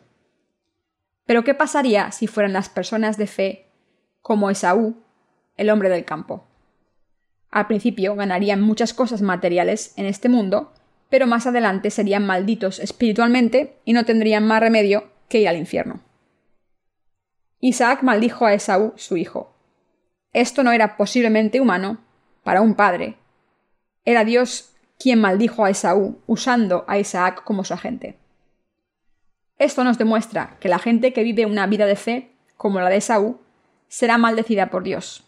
Pero 1.28 1.44
¿qué 1.44 1.54
pasaría 1.54 2.12
si 2.12 2.26
fueran 2.26 2.54
las 2.54 2.68
personas 2.68 3.20
de 3.20 3.28
fe 3.28 3.68
como 4.22 4.50
Esaú, 4.50 5.04
el 5.56 5.70
hombre 5.70 5.90
del 5.90 6.04
campo? 6.04 6.48
Al 7.52 7.68
principio 7.68 8.16
ganarían 8.16 8.60
muchas 8.60 8.96
cosas 8.96 9.22
materiales 9.22 9.94
en 9.98 10.08
este 10.08 10.30
mundo, 10.30 10.74
pero 11.12 11.28
más 11.28 11.46
adelante 11.46 11.92
serían 11.92 12.26
malditos 12.26 12.80
espiritualmente 12.80 13.76
y 13.84 13.92
no 13.92 14.06
tendrían 14.06 14.48
más 14.48 14.62
remedio 14.62 15.12
que 15.28 15.42
ir 15.42 15.50
al 15.50 15.58
infierno. 15.58 16.00
Isaac 17.60 18.02
maldijo 18.02 18.46
a 18.46 18.54
Esaú, 18.54 18.94
su 18.96 19.18
hijo. 19.18 19.54
Esto 20.32 20.64
no 20.64 20.72
era 20.72 20.96
posiblemente 20.96 21.60
humano 21.60 22.00
para 22.44 22.62
un 22.62 22.76
padre. 22.76 23.18
Era 24.06 24.24
Dios 24.24 24.74
quien 24.98 25.20
maldijo 25.20 25.66
a 25.66 25.70
Esaú 25.70 26.22
usando 26.28 26.86
a 26.88 26.98
Isaac 26.98 27.44
como 27.44 27.66
su 27.66 27.74
agente. 27.74 28.18
Esto 29.60 29.84
nos 29.84 29.98
demuestra 29.98 30.56
que 30.62 30.70
la 30.70 30.80
gente 30.80 31.12
que 31.12 31.24
vive 31.24 31.46
una 31.46 31.68
vida 31.68 31.86
de 31.86 31.98
fe, 31.98 32.32
como 32.56 32.80
la 32.80 32.90
de 32.90 32.98
Esaú, 32.98 33.42
será 33.90 34.18
maldecida 34.18 34.72
por 34.72 34.84
Dios. 34.84 35.28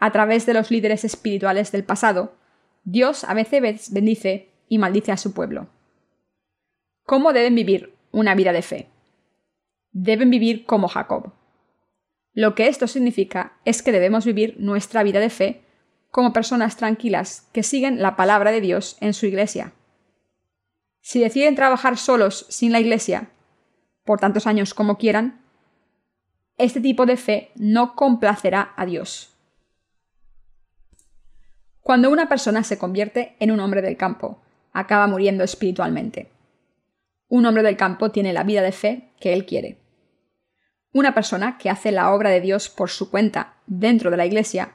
a 0.00 0.10
través 0.10 0.44
de 0.44 0.52
los 0.52 0.70
líderes 0.70 1.04
espirituales 1.04 1.72
del 1.72 1.84
pasado, 1.84 2.34
Dios 2.82 3.24
a 3.24 3.32
veces 3.32 3.90
bendice 3.90 4.53
y 4.74 4.78
maldice 4.78 5.12
a 5.12 5.16
su 5.16 5.32
pueblo. 5.32 5.68
¿Cómo 7.04 7.32
deben 7.32 7.54
vivir 7.54 7.94
una 8.10 8.34
vida 8.34 8.52
de 8.52 8.60
fe? 8.60 8.90
Deben 9.92 10.30
vivir 10.30 10.66
como 10.66 10.88
Jacob. 10.88 11.32
Lo 12.32 12.56
que 12.56 12.66
esto 12.66 12.88
significa 12.88 13.52
es 13.64 13.82
que 13.84 13.92
debemos 13.92 14.24
vivir 14.24 14.56
nuestra 14.58 15.04
vida 15.04 15.20
de 15.20 15.30
fe 15.30 15.64
como 16.10 16.32
personas 16.32 16.76
tranquilas 16.76 17.48
que 17.52 17.62
siguen 17.62 18.02
la 18.02 18.16
palabra 18.16 18.50
de 18.50 18.60
Dios 18.60 18.96
en 19.00 19.14
su 19.14 19.26
iglesia. 19.26 19.74
Si 21.00 21.20
deciden 21.20 21.54
trabajar 21.54 21.96
solos 21.96 22.44
sin 22.48 22.72
la 22.72 22.80
iglesia, 22.80 23.30
por 24.02 24.18
tantos 24.18 24.48
años 24.48 24.74
como 24.74 24.98
quieran, 24.98 25.40
este 26.58 26.80
tipo 26.80 27.06
de 27.06 27.16
fe 27.16 27.52
no 27.54 27.94
complacerá 27.94 28.74
a 28.76 28.86
Dios. 28.86 29.36
Cuando 31.78 32.10
una 32.10 32.28
persona 32.28 32.64
se 32.64 32.76
convierte 32.76 33.36
en 33.38 33.52
un 33.52 33.60
hombre 33.60 33.82
del 33.82 33.96
campo, 33.96 34.43
acaba 34.74 35.06
muriendo 35.06 35.44
espiritualmente. 35.44 36.30
Un 37.28 37.46
hombre 37.46 37.62
del 37.62 37.78
campo 37.78 38.10
tiene 38.10 38.34
la 38.34 38.42
vida 38.42 38.60
de 38.60 38.72
fe 38.72 39.12
que 39.18 39.32
él 39.32 39.46
quiere. 39.46 39.78
Una 40.92 41.14
persona 41.14 41.56
que 41.56 41.70
hace 41.70 41.90
la 41.90 42.12
obra 42.12 42.28
de 42.28 42.40
Dios 42.40 42.68
por 42.68 42.90
su 42.90 43.10
cuenta 43.10 43.54
dentro 43.66 44.10
de 44.10 44.16
la 44.18 44.26
Iglesia 44.26 44.74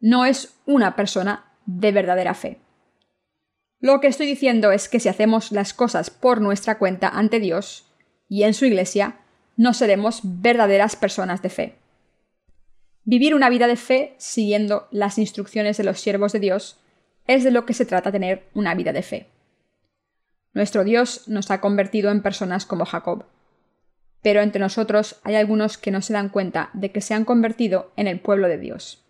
no 0.00 0.24
es 0.24 0.58
una 0.66 0.96
persona 0.96 1.52
de 1.64 1.92
verdadera 1.92 2.34
fe. 2.34 2.60
Lo 3.78 4.00
que 4.00 4.08
estoy 4.08 4.26
diciendo 4.26 4.72
es 4.72 4.88
que 4.88 5.00
si 5.00 5.08
hacemos 5.08 5.52
las 5.52 5.72
cosas 5.72 6.10
por 6.10 6.40
nuestra 6.40 6.78
cuenta 6.78 7.08
ante 7.08 7.40
Dios 7.40 7.90
y 8.28 8.42
en 8.42 8.54
su 8.54 8.64
Iglesia, 8.64 9.20
no 9.56 9.74
seremos 9.74 10.20
verdaderas 10.24 10.96
personas 10.96 11.42
de 11.42 11.50
fe. 11.50 11.78
Vivir 13.04 13.34
una 13.34 13.48
vida 13.48 13.66
de 13.66 13.76
fe 13.76 14.14
siguiendo 14.18 14.88
las 14.90 15.18
instrucciones 15.18 15.76
de 15.76 15.84
los 15.84 16.00
siervos 16.00 16.32
de 16.32 16.40
Dios 16.40 16.78
es 17.26 17.44
de 17.44 17.50
lo 17.50 17.66
que 17.66 17.74
se 17.74 17.86
trata 17.86 18.12
tener 18.12 18.44
una 18.54 18.74
vida 18.74 18.92
de 18.92 19.02
fe. 19.02 19.26
Nuestro 20.52 20.84
Dios 20.84 21.28
nos 21.28 21.50
ha 21.50 21.60
convertido 21.60 22.10
en 22.10 22.22
personas 22.22 22.64
como 22.64 22.86
Jacob. 22.86 23.26
Pero 24.22 24.40
entre 24.40 24.60
nosotros 24.60 25.20
hay 25.22 25.34
algunos 25.34 25.78
que 25.78 25.90
no 25.90 26.00
se 26.00 26.12
dan 26.12 26.30
cuenta 26.30 26.70
de 26.72 26.90
que 26.90 27.00
se 27.00 27.14
han 27.14 27.24
convertido 27.24 27.92
en 27.96 28.08
el 28.08 28.20
pueblo 28.20 28.48
de 28.48 28.58
Dios. 28.58 29.04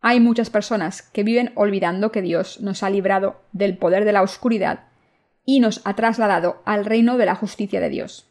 Hay 0.00 0.20
muchas 0.20 0.48
personas 0.48 1.02
que 1.02 1.24
viven 1.24 1.52
olvidando 1.54 2.12
que 2.12 2.22
Dios 2.22 2.60
nos 2.60 2.82
ha 2.82 2.90
librado 2.90 3.42
del 3.52 3.76
poder 3.76 4.04
de 4.04 4.12
la 4.12 4.22
oscuridad 4.22 4.84
y 5.44 5.60
nos 5.60 5.80
ha 5.84 5.94
trasladado 5.94 6.62
al 6.64 6.84
reino 6.84 7.18
de 7.18 7.26
la 7.26 7.34
justicia 7.34 7.80
de 7.80 7.88
Dios. 7.88 8.28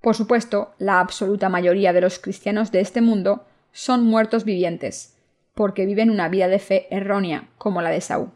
Por 0.00 0.14
supuesto, 0.14 0.74
la 0.78 1.00
absoluta 1.00 1.48
mayoría 1.48 1.92
de 1.92 2.00
los 2.00 2.18
cristianos 2.18 2.72
de 2.72 2.80
este 2.80 3.00
mundo 3.00 3.44
son 3.72 4.04
muertos 4.04 4.44
vivientes, 4.44 5.16
porque 5.60 5.84
viven 5.84 6.08
una 6.08 6.30
vida 6.30 6.48
de 6.48 6.58
fe 6.58 6.86
errónea, 6.88 7.50
como 7.58 7.82
la 7.82 7.90
de 7.90 8.00
Saúl. 8.00 8.30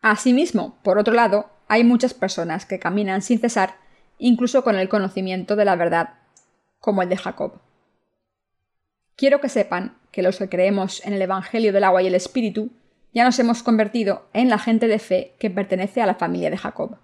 Asimismo, 0.00 0.78
por 0.82 0.96
otro 0.96 1.12
lado, 1.12 1.50
hay 1.68 1.84
muchas 1.84 2.14
personas 2.14 2.64
que 2.64 2.78
caminan 2.78 3.20
sin 3.20 3.38
cesar, 3.38 3.76
incluso 4.16 4.64
con 4.64 4.76
el 4.76 4.88
conocimiento 4.88 5.56
de 5.56 5.66
la 5.66 5.76
verdad, 5.76 6.14
como 6.78 7.02
el 7.02 7.10
de 7.10 7.18
Jacob. 7.18 7.60
Quiero 9.14 9.42
que 9.42 9.50
sepan 9.50 9.98
que 10.10 10.22
los 10.22 10.38
que 10.38 10.48
creemos 10.48 11.04
en 11.04 11.12
el 11.12 11.20
Evangelio 11.20 11.70
del 11.70 11.84
agua 11.84 12.00
y 12.02 12.06
el 12.06 12.14
Espíritu 12.14 12.70
ya 13.12 13.24
nos 13.24 13.38
hemos 13.38 13.62
convertido 13.62 14.26
en 14.32 14.48
la 14.48 14.58
gente 14.58 14.88
de 14.88 15.00
fe 15.00 15.34
que 15.38 15.50
pertenece 15.50 16.00
a 16.00 16.06
la 16.06 16.14
familia 16.14 16.48
de 16.48 16.56
Jacob. 16.56 16.96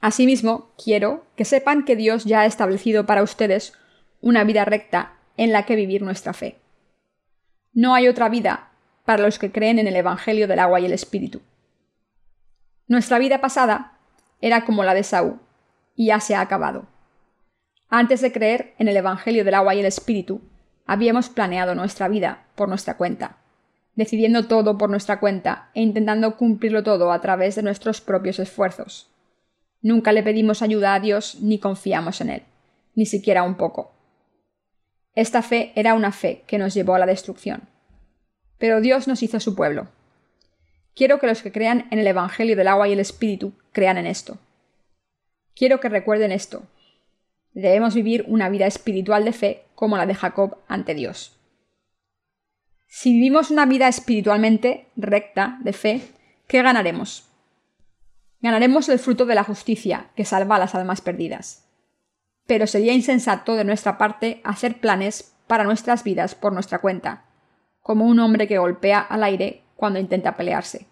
Asimismo, 0.00 0.72
quiero 0.82 1.26
que 1.36 1.44
sepan 1.44 1.84
que 1.84 1.94
Dios 1.94 2.24
ya 2.24 2.40
ha 2.40 2.46
establecido 2.46 3.04
para 3.04 3.22
ustedes 3.22 3.74
una 4.22 4.44
vida 4.44 4.64
recta 4.64 5.18
en 5.36 5.52
la 5.52 5.66
que 5.66 5.76
vivir 5.76 6.00
nuestra 6.00 6.32
fe. 6.32 6.56
No 7.80 7.94
hay 7.94 8.08
otra 8.08 8.28
vida 8.28 8.70
para 9.04 9.22
los 9.22 9.38
que 9.38 9.52
creen 9.52 9.78
en 9.78 9.86
el 9.86 9.94
Evangelio 9.94 10.48
del 10.48 10.58
agua 10.58 10.80
y 10.80 10.86
el 10.86 10.92
Espíritu. 10.92 11.42
Nuestra 12.88 13.20
vida 13.20 13.40
pasada 13.40 14.00
era 14.40 14.64
como 14.64 14.82
la 14.82 14.94
de 14.94 15.04
Saúl, 15.04 15.38
y 15.94 16.06
ya 16.06 16.18
se 16.18 16.34
ha 16.34 16.40
acabado. 16.40 16.86
Antes 17.88 18.20
de 18.20 18.32
creer 18.32 18.74
en 18.80 18.88
el 18.88 18.96
Evangelio 18.96 19.44
del 19.44 19.54
agua 19.54 19.76
y 19.76 19.78
el 19.78 19.86
Espíritu, 19.86 20.40
habíamos 20.86 21.28
planeado 21.28 21.76
nuestra 21.76 22.08
vida 22.08 22.48
por 22.56 22.68
nuestra 22.68 22.96
cuenta, 22.96 23.36
decidiendo 23.94 24.48
todo 24.48 24.76
por 24.76 24.90
nuestra 24.90 25.20
cuenta 25.20 25.70
e 25.72 25.80
intentando 25.80 26.36
cumplirlo 26.36 26.82
todo 26.82 27.12
a 27.12 27.20
través 27.20 27.54
de 27.54 27.62
nuestros 27.62 28.00
propios 28.00 28.40
esfuerzos. 28.40 29.08
Nunca 29.82 30.10
le 30.10 30.24
pedimos 30.24 30.62
ayuda 30.62 30.94
a 30.94 30.98
Dios 30.98 31.38
ni 31.40 31.60
confiamos 31.60 32.20
en 32.22 32.30
Él, 32.30 32.42
ni 32.96 33.06
siquiera 33.06 33.44
un 33.44 33.54
poco. 33.54 33.97
Esta 35.14 35.42
fe 35.42 35.72
era 35.74 35.94
una 35.94 36.12
fe 36.12 36.44
que 36.46 36.58
nos 36.58 36.74
llevó 36.74 36.94
a 36.94 36.98
la 36.98 37.06
destrucción. 37.06 37.68
Pero 38.58 38.80
Dios 38.80 39.08
nos 39.08 39.22
hizo 39.22 39.40
su 39.40 39.54
pueblo. 39.54 39.88
Quiero 40.94 41.18
que 41.18 41.26
los 41.26 41.42
que 41.42 41.52
crean 41.52 41.86
en 41.90 41.98
el 41.98 42.06
Evangelio 42.06 42.56
del 42.56 42.68
agua 42.68 42.88
y 42.88 42.92
el 42.92 43.00
Espíritu 43.00 43.52
crean 43.72 43.98
en 43.98 44.06
esto. 44.06 44.38
Quiero 45.54 45.80
que 45.80 45.88
recuerden 45.88 46.32
esto. 46.32 46.64
Debemos 47.52 47.94
vivir 47.94 48.24
una 48.28 48.48
vida 48.48 48.66
espiritual 48.66 49.24
de 49.24 49.32
fe 49.32 49.64
como 49.74 49.96
la 49.96 50.06
de 50.06 50.14
Jacob 50.14 50.58
ante 50.68 50.94
Dios. 50.94 51.36
Si 52.86 53.12
vivimos 53.12 53.50
una 53.50 53.66
vida 53.66 53.88
espiritualmente 53.88 54.86
recta, 54.96 55.58
de 55.62 55.72
fe, 55.72 56.00
¿qué 56.46 56.62
ganaremos? 56.62 57.28
Ganaremos 58.40 58.88
el 58.88 58.98
fruto 58.98 59.26
de 59.26 59.34
la 59.34 59.44
justicia 59.44 60.10
que 60.16 60.24
salva 60.24 60.56
a 60.56 60.60
las 60.60 60.74
almas 60.74 61.00
perdidas 61.00 61.67
pero 62.48 62.66
sería 62.66 62.94
insensato 62.94 63.56
de 63.56 63.64
nuestra 63.64 63.98
parte 63.98 64.40
hacer 64.42 64.80
planes 64.80 65.34
para 65.46 65.64
nuestras 65.64 66.02
vidas 66.02 66.34
por 66.34 66.54
nuestra 66.54 66.78
cuenta, 66.78 67.26
como 67.82 68.06
un 68.06 68.18
hombre 68.20 68.48
que 68.48 68.56
golpea 68.56 69.00
al 69.00 69.22
aire 69.22 69.64
cuando 69.76 69.98
intenta 69.98 70.34
pelearse. 70.34 70.86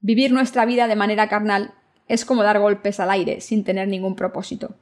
Vivir 0.00 0.32
nuestra 0.32 0.64
vida 0.64 0.88
de 0.88 0.96
manera 0.96 1.28
carnal 1.28 1.74
es 2.08 2.24
como 2.24 2.42
dar 2.42 2.58
golpes 2.58 3.00
al 3.00 3.10
aire 3.10 3.42
sin 3.42 3.64
tener 3.64 3.86
ningún 3.86 4.16
propósito. 4.16 4.76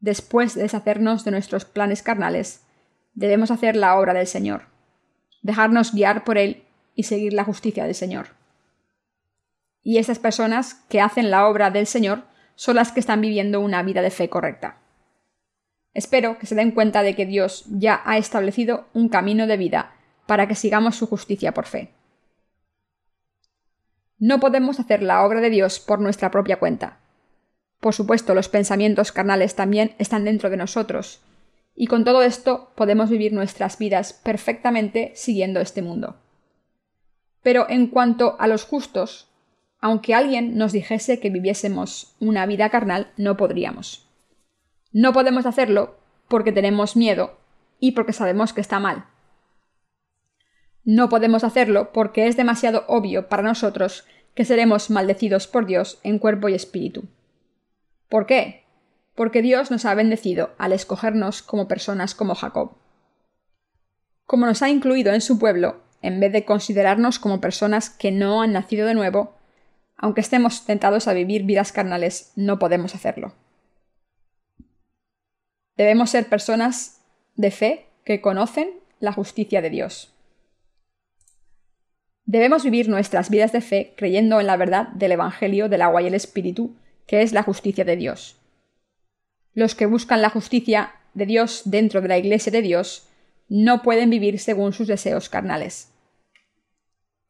Después 0.00 0.54
de 0.54 0.64
deshacernos 0.64 1.24
de 1.24 1.30
nuestros 1.30 1.64
planes 1.64 2.02
carnales, 2.02 2.66
debemos 3.14 3.50
hacer 3.50 3.74
la 3.74 3.98
obra 3.98 4.12
del 4.12 4.26
Señor, 4.26 4.66
dejarnos 5.40 5.94
guiar 5.94 6.24
por 6.24 6.36
Él 6.36 6.64
y 6.94 7.04
seguir 7.04 7.32
la 7.32 7.44
justicia 7.44 7.86
del 7.86 7.94
Señor. 7.94 8.36
Y 9.82 9.96
esas 9.96 10.18
personas 10.18 10.74
que 10.90 11.00
hacen 11.00 11.30
la 11.30 11.48
obra 11.48 11.70
del 11.70 11.86
Señor 11.86 12.27
son 12.58 12.74
las 12.74 12.90
que 12.90 12.98
están 12.98 13.20
viviendo 13.20 13.60
una 13.60 13.84
vida 13.84 14.02
de 14.02 14.10
fe 14.10 14.28
correcta. 14.28 14.78
Espero 15.94 16.40
que 16.40 16.46
se 16.46 16.56
den 16.56 16.72
cuenta 16.72 17.04
de 17.04 17.14
que 17.14 17.24
Dios 17.24 17.64
ya 17.68 18.02
ha 18.04 18.18
establecido 18.18 18.88
un 18.94 19.08
camino 19.08 19.46
de 19.46 19.56
vida 19.56 19.92
para 20.26 20.48
que 20.48 20.56
sigamos 20.56 20.96
su 20.96 21.06
justicia 21.06 21.54
por 21.54 21.66
fe. 21.66 21.92
No 24.18 24.40
podemos 24.40 24.80
hacer 24.80 25.04
la 25.04 25.24
obra 25.24 25.40
de 25.40 25.50
Dios 25.50 25.78
por 25.78 26.00
nuestra 26.00 26.32
propia 26.32 26.58
cuenta. 26.58 26.98
Por 27.78 27.94
supuesto, 27.94 28.34
los 28.34 28.48
pensamientos 28.48 29.12
carnales 29.12 29.54
también 29.54 29.94
están 29.98 30.24
dentro 30.24 30.50
de 30.50 30.56
nosotros, 30.56 31.20
y 31.76 31.86
con 31.86 32.02
todo 32.02 32.24
esto 32.24 32.72
podemos 32.74 33.08
vivir 33.08 33.32
nuestras 33.32 33.78
vidas 33.78 34.12
perfectamente 34.12 35.12
siguiendo 35.14 35.60
este 35.60 35.80
mundo. 35.80 36.16
Pero 37.40 37.66
en 37.68 37.86
cuanto 37.86 38.34
a 38.40 38.48
los 38.48 38.64
justos, 38.64 39.27
aunque 39.80 40.14
alguien 40.14 40.56
nos 40.56 40.72
dijese 40.72 41.20
que 41.20 41.30
viviésemos 41.30 42.16
una 42.20 42.46
vida 42.46 42.70
carnal, 42.70 43.12
no 43.16 43.36
podríamos. 43.36 44.08
No 44.92 45.12
podemos 45.12 45.46
hacerlo 45.46 45.98
porque 46.28 46.52
tenemos 46.52 46.96
miedo 46.96 47.38
y 47.78 47.92
porque 47.92 48.12
sabemos 48.12 48.52
que 48.52 48.60
está 48.60 48.80
mal. 48.80 49.06
No 50.84 51.08
podemos 51.08 51.44
hacerlo 51.44 51.92
porque 51.92 52.26
es 52.26 52.36
demasiado 52.36 52.84
obvio 52.88 53.28
para 53.28 53.42
nosotros 53.42 54.06
que 54.34 54.44
seremos 54.44 54.90
maldecidos 54.90 55.46
por 55.46 55.66
Dios 55.66 55.98
en 56.02 56.18
cuerpo 56.18 56.48
y 56.48 56.54
espíritu. 56.54 57.04
¿Por 58.08 58.26
qué? 58.26 58.64
Porque 59.14 59.42
Dios 59.42 59.70
nos 59.70 59.84
ha 59.84 59.94
bendecido 59.94 60.54
al 60.58 60.72
escogernos 60.72 61.42
como 61.42 61.68
personas 61.68 62.14
como 62.14 62.34
Jacob. 62.34 62.72
Como 64.24 64.46
nos 64.46 64.62
ha 64.62 64.70
incluido 64.70 65.12
en 65.12 65.20
su 65.20 65.38
pueblo, 65.38 65.82
en 66.02 66.20
vez 66.20 66.32
de 66.32 66.44
considerarnos 66.44 67.18
como 67.18 67.40
personas 67.40 67.90
que 67.90 68.12
no 68.12 68.42
han 68.42 68.52
nacido 68.52 68.86
de 68.86 68.94
nuevo, 68.94 69.37
aunque 69.98 70.20
estemos 70.20 70.64
tentados 70.64 71.08
a 71.08 71.12
vivir 71.12 71.42
vidas 71.42 71.72
carnales, 71.72 72.32
no 72.36 72.58
podemos 72.58 72.94
hacerlo. 72.94 73.34
Debemos 75.76 76.10
ser 76.10 76.28
personas 76.28 77.02
de 77.34 77.50
fe 77.50 77.86
que 78.04 78.20
conocen 78.20 78.70
la 79.00 79.12
justicia 79.12 79.60
de 79.60 79.70
Dios. 79.70 80.14
Debemos 82.24 82.62
vivir 82.62 82.88
nuestras 82.88 83.30
vidas 83.30 83.52
de 83.52 83.60
fe 83.60 83.94
creyendo 83.96 84.40
en 84.40 84.46
la 84.46 84.56
verdad 84.56 84.88
del 84.88 85.12
Evangelio 85.12 85.68
del 85.68 85.82
agua 85.82 86.02
y 86.02 86.06
el 86.06 86.14
Espíritu, 86.14 86.76
que 87.06 87.22
es 87.22 87.32
la 87.32 87.42
justicia 87.42 87.84
de 87.84 87.96
Dios. 87.96 88.40
Los 89.54 89.74
que 89.74 89.86
buscan 89.86 90.22
la 90.22 90.30
justicia 90.30 90.92
de 91.14 91.26
Dios 91.26 91.62
dentro 91.64 92.00
de 92.00 92.08
la 92.08 92.18
Iglesia 92.18 92.52
de 92.52 92.62
Dios 92.62 93.08
no 93.48 93.82
pueden 93.82 94.10
vivir 94.10 94.38
según 94.38 94.72
sus 94.72 94.86
deseos 94.86 95.28
carnales. 95.28 95.90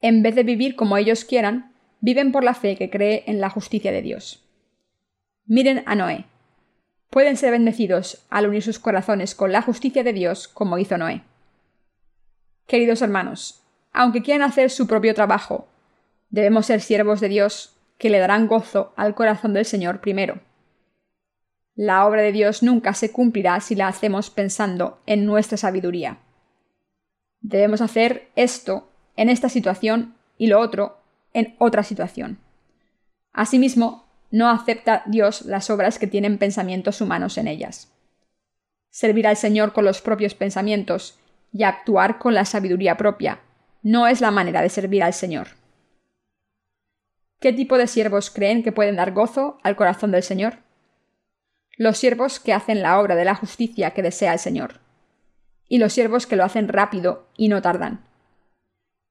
En 0.00 0.22
vez 0.22 0.34
de 0.34 0.42
vivir 0.42 0.74
como 0.74 0.96
ellos 0.96 1.24
quieran, 1.24 1.72
viven 2.01 2.32
por 2.32 2.44
la 2.44 2.55
fe 2.55 2.76
que 2.76 2.90
cree 2.90 3.24
en 3.26 3.40
la 3.40 3.51
justicia 3.51 3.92
de 3.92 4.03
Dios. 4.03 4.44
Miren 5.46 5.82
a 5.86 5.94
Noé. 5.94 6.26
Pueden 7.11 7.36
ser 7.36 7.53
bendecidos 7.53 8.26
al 8.28 8.46
unir 8.46 8.62
sus 8.62 8.78
corazones 8.78 9.34
con 9.34 9.51
la 9.51 9.62
justicia 9.62 10.05
de 10.05 10.12
Dios 10.12 10.46
como 10.46 10.78
hizo 10.78 10.99
Noé. 10.99 11.22
Queridos 12.66 13.01
hermanos, 13.01 13.62
aunque 13.92 14.22
quieran 14.22 14.49
hacer 14.49 14.70
su 14.70 14.86
propio 14.86 15.14
trabajo, 15.14 15.68
debemos 16.28 16.66
ser 16.66 16.80
siervos 16.82 17.20
de 17.20 17.30
Dios 17.30 17.74
que 17.96 18.11
le 18.11 18.18
darán 18.18 18.46
gozo 18.46 18.92
al 18.96 19.14
corazón 19.14 19.55
del 19.55 19.64
Señor 19.64 20.01
primero. 20.01 20.40
La 21.74 22.07
obra 22.07 22.22
de 22.22 22.32
Dios 22.32 22.62
nunca 22.62 22.92
se 22.92 23.12
cumplirá 23.12 23.61
si 23.61 23.74
la 23.74 23.88
hacemos 23.88 24.30
pensando 24.30 25.01
en 25.07 25.24
nuestra 25.24 25.57
sabiduría. 25.57 26.18
Debemos 27.40 27.80
hacer 27.80 28.28
esto 28.36 28.90
en 29.16 29.30
esta 29.30 29.49
situación 29.49 30.14
y 30.36 30.49
lo 30.49 30.61
otro 30.61 30.99
en 31.33 31.55
otra 31.59 31.83
situación. 31.83 32.39
Asimismo, 33.33 34.07
no 34.31 34.51
acepta 34.51 35.03
Dios 35.07 35.43
las 35.43 35.70
obras 35.70 35.99
que 35.99 36.07
tienen 36.07 36.39
pensamientos 36.39 37.01
humanos 37.01 37.39
en 37.39 37.49
ellas. 37.49 37.93
Servir 38.91 39.26
al 39.26 39.37
Señor 39.37 39.72
con 39.72 39.85
los 39.85 40.01
propios 40.01 40.35
pensamientos 40.35 41.18
y 41.53 41.62
actuar 41.62 42.18
con 42.18 42.35
la 42.35 42.45
sabiduría 42.45 42.97
propia 42.97 43.41
no 43.83 44.07
es 44.07 44.20
la 44.20 44.31
manera 44.31 44.61
de 44.61 44.68
servir 44.68 45.03
al 45.03 45.14
Señor. 45.14 45.49
¿Qué 47.41 47.53
tipo 47.53 47.79
de 47.79 47.87
siervos 47.87 48.31
creen 48.31 48.62
que 48.62 48.72
pueden 48.72 48.97
dar 48.97 49.12
gozo 49.12 49.59
al 49.62 49.76
corazón 49.76 50.11
del 50.11 50.22
Señor? 50.22 50.59
Los 51.76 51.97
siervos 51.97 52.41
que 52.41 52.53
hacen 52.53 52.83
la 52.83 52.99
obra 52.99 53.14
de 53.14 53.24
la 53.24 53.37
justicia 53.37 53.93
que 53.93 54.03
desea 54.03 54.33
el 54.33 54.41
Señor, 54.41 54.81
y 55.68 55.79
los 55.79 55.93
siervos 55.93 56.26
que 56.26 56.35
lo 56.35 56.45
hacen 56.45 56.66
rápido 56.66 57.29
y 57.37 57.49
no 57.49 57.62
tardan. 57.62 58.07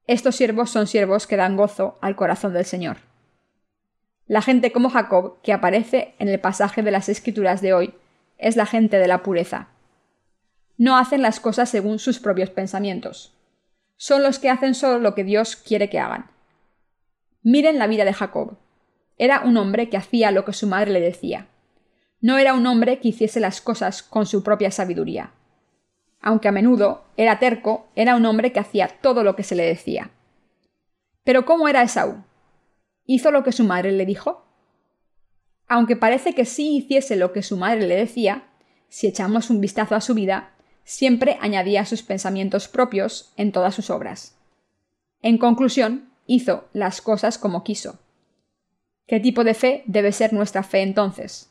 Estos 0.08 0.36
siervos 0.36 0.70
son 0.70 0.86
siervos 0.86 1.26
que 1.26 1.36
dan 1.36 1.58
gozo 1.58 1.98
al 2.00 2.16
corazón 2.16 2.54
del 2.54 2.64
Señor. 2.64 2.96
La 4.26 4.40
gente 4.40 4.72
como 4.72 4.88
Jacob, 4.88 5.36
que 5.42 5.52
aparece 5.52 6.14
en 6.18 6.28
el 6.28 6.40
pasaje 6.40 6.82
de 6.82 6.90
las 6.90 7.10
Escrituras 7.10 7.60
de 7.60 7.74
hoy, 7.74 7.94
es 8.38 8.56
la 8.56 8.64
gente 8.64 8.96
de 8.98 9.06
la 9.06 9.22
pureza. 9.22 9.68
No 10.78 10.96
hacen 10.96 11.20
las 11.20 11.40
cosas 11.40 11.68
según 11.68 11.98
sus 11.98 12.20
propios 12.20 12.48
pensamientos. 12.48 13.34
Son 13.98 14.22
los 14.22 14.38
que 14.38 14.48
hacen 14.48 14.74
solo 14.74 14.98
lo 14.98 15.14
que 15.14 15.24
Dios 15.24 15.56
quiere 15.56 15.90
que 15.90 15.98
hagan. 15.98 16.30
Miren 17.42 17.78
la 17.78 17.86
vida 17.86 18.06
de 18.06 18.14
Jacob. 18.14 18.56
Era 19.18 19.40
un 19.40 19.58
hombre 19.58 19.90
que 19.90 19.98
hacía 19.98 20.30
lo 20.30 20.46
que 20.46 20.54
su 20.54 20.66
madre 20.66 20.90
le 20.90 21.02
decía. 21.02 21.48
No 22.22 22.38
era 22.38 22.54
un 22.54 22.66
hombre 22.66 22.98
que 22.98 23.08
hiciese 23.08 23.40
las 23.40 23.60
cosas 23.60 24.02
con 24.02 24.24
su 24.24 24.42
propia 24.42 24.70
sabiduría. 24.70 25.32
Aunque 26.20 26.48
a 26.48 26.52
menudo 26.52 27.04
era 27.16 27.38
terco, 27.38 27.88
era 27.94 28.16
un 28.16 28.26
hombre 28.26 28.52
que 28.52 28.60
hacía 28.60 28.88
todo 29.00 29.22
lo 29.22 29.36
que 29.36 29.42
se 29.42 29.54
le 29.54 29.64
decía. 29.64 30.10
Pero 31.24 31.44
¿cómo 31.44 31.68
era 31.68 31.82
Esaú? 31.82 32.24
¿Hizo 33.04 33.30
lo 33.30 33.44
que 33.44 33.52
su 33.52 33.64
madre 33.64 33.92
le 33.92 34.06
dijo? 34.06 34.44
Aunque 35.66 35.96
parece 35.96 36.34
que 36.34 36.44
sí 36.44 36.76
hiciese 36.76 37.16
lo 37.16 37.32
que 37.32 37.42
su 37.42 37.56
madre 37.56 37.86
le 37.86 37.96
decía, 37.96 38.48
si 38.88 39.06
echamos 39.06 39.50
un 39.50 39.60
vistazo 39.60 39.94
a 39.94 40.00
su 40.00 40.14
vida, 40.14 40.54
siempre 40.84 41.36
añadía 41.40 41.84
sus 41.84 42.02
pensamientos 42.02 42.68
propios 42.68 43.32
en 43.36 43.52
todas 43.52 43.74
sus 43.74 43.90
obras. 43.90 44.36
En 45.20 45.36
conclusión, 45.36 46.10
hizo 46.26 46.68
las 46.72 47.02
cosas 47.02 47.38
como 47.38 47.64
quiso. 47.64 47.98
¿Qué 49.06 49.20
tipo 49.20 49.44
de 49.44 49.54
fe 49.54 49.82
debe 49.86 50.12
ser 50.12 50.32
nuestra 50.32 50.62
fe 50.62 50.82
entonces? 50.82 51.50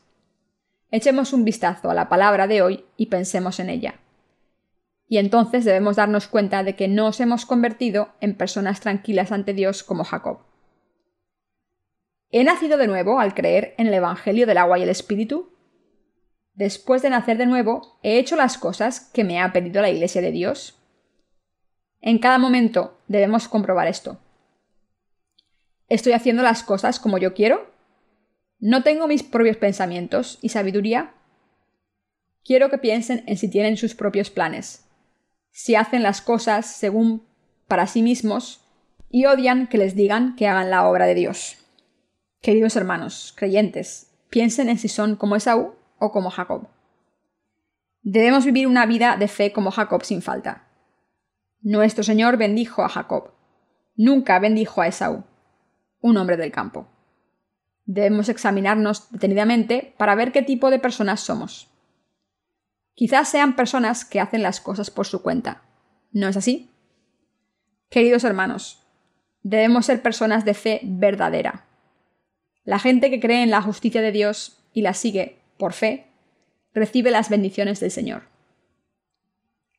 Echemos 0.90 1.32
un 1.32 1.44
vistazo 1.44 1.90
a 1.90 1.94
la 1.94 2.08
palabra 2.08 2.46
de 2.46 2.62
hoy 2.62 2.84
y 2.96 3.06
pensemos 3.06 3.60
en 3.60 3.68
ella. 3.68 4.00
Y 5.08 5.16
entonces 5.16 5.64
debemos 5.64 5.96
darnos 5.96 6.28
cuenta 6.28 6.62
de 6.62 6.76
que 6.76 6.86
no 6.86 7.04
nos 7.04 7.20
hemos 7.20 7.46
convertido 7.46 8.10
en 8.20 8.36
personas 8.36 8.80
tranquilas 8.80 9.32
ante 9.32 9.54
Dios 9.54 9.82
como 9.82 10.04
Jacob. 10.04 10.40
¿He 12.30 12.44
nacido 12.44 12.76
de 12.76 12.86
nuevo 12.86 13.20
al 13.20 13.34
creer 13.34 13.74
en 13.78 13.86
el 13.86 13.94
Evangelio 13.94 14.46
del 14.46 14.58
agua 14.58 14.78
y 14.78 14.82
el 14.82 14.90
Espíritu? 14.90 15.50
Después 16.52 17.00
de 17.00 17.08
nacer 17.08 17.38
de 17.38 17.46
nuevo, 17.46 17.98
¿he 18.02 18.18
hecho 18.18 18.36
las 18.36 18.58
cosas 18.58 19.00
que 19.14 19.24
me 19.24 19.40
ha 19.40 19.52
pedido 19.52 19.80
la 19.80 19.88
Iglesia 19.88 20.20
de 20.20 20.32
Dios? 20.32 20.78
En 22.02 22.18
cada 22.18 22.38
momento 22.38 22.98
debemos 23.08 23.48
comprobar 23.48 23.88
esto. 23.88 24.18
¿Estoy 25.88 26.12
haciendo 26.12 26.42
las 26.42 26.62
cosas 26.62 27.00
como 27.00 27.16
yo 27.16 27.32
quiero? 27.32 27.70
¿No 28.58 28.82
tengo 28.82 29.08
mis 29.08 29.22
propios 29.22 29.56
pensamientos 29.56 30.38
y 30.42 30.50
sabiduría? 30.50 31.14
Quiero 32.44 32.68
que 32.68 32.78
piensen 32.78 33.24
en 33.26 33.38
si 33.38 33.48
tienen 33.48 33.78
sus 33.78 33.94
propios 33.94 34.30
planes, 34.30 34.87
si 35.58 35.74
hacen 35.74 36.04
las 36.04 36.22
cosas 36.22 36.66
según 36.66 37.26
para 37.66 37.88
sí 37.88 38.00
mismos 38.00 38.64
y 39.10 39.26
odian 39.26 39.66
que 39.66 39.76
les 39.76 39.96
digan 39.96 40.36
que 40.36 40.46
hagan 40.46 40.70
la 40.70 40.88
obra 40.88 41.04
de 41.04 41.16
Dios. 41.16 41.56
Queridos 42.40 42.76
hermanos, 42.76 43.34
creyentes, 43.36 44.14
piensen 44.30 44.68
en 44.68 44.78
si 44.78 44.86
son 44.86 45.16
como 45.16 45.34
Esaú 45.34 45.74
o 45.98 46.12
como 46.12 46.30
Jacob. 46.30 46.68
Debemos 48.02 48.44
vivir 48.44 48.68
una 48.68 48.86
vida 48.86 49.16
de 49.16 49.26
fe 49.26 49.52
como 49.52 49.72
Jacob 49.72 50.04
sin 50.04 50.22
falta. 50.22 50.68
Nuestro 51.60 52.04
Señor 52.04 52.36
bendijo 52.36 52.84
a 52.84 52.88
Jacob. 52.88 53.32
Nunca 53.96 54.38
bendijo 54.38 54.80
a 54.80 54.86
Esaú, 54.86 55.24
un 56.00 56.18
hombre 56.18 56.36
del 56.36 56.52
campo. 56.52 56.86
Debemos 57.84 58.28
examinarnos 58.28 59.10
detenidamente 59.10 59.92
para 59.98 60.14
ver 60.14 60.30
qué 60.30 60.42
tipo 60.42 60.70
de 60.70 60.78
personas 60.78 61.18
somos. 61.18 61.68
Quizás 62.98 63.28
sean 63.28 63.54
personas 63.54 64.04
que 64.04 64.18
hacen 64.18 64.42
las 64.42 64.60
cosas 64.60 64.90
por 64.90 65.06
su 65.06 65.22
cuenta. 65.22 65.62
¿No 66.10 66.26
es 66.26 66.36
así? 66.36 66.68
Queridos 67.90 68.24
hermanos, 68.24 68.82
debemos 69.44 69.86
ser 69.86 70.02
personas 70.02 70.44
de 70.44 70.54
fe 70.54 70.80
verdadera, 70.82 71.68
la 72.64 72.80
gente 72.80 73.08
que 73.08 73.20
cree 73.20 73.44
en 73.44 73.52
la 73.52 73.62
justicia 73.62 74.02
de 74.02 74.10
Dios 74.10 74.58
y 74.72 74.82
la 74.82 74.94
sigue 74.94 75.38
por 75.58 75.74
fe, 75.74 76.08
recibe 76.74 77.12
las 77.12 77.30
bendiciones 77.30 77.78
del 77.78 77.92
Señor. 77.92 78.24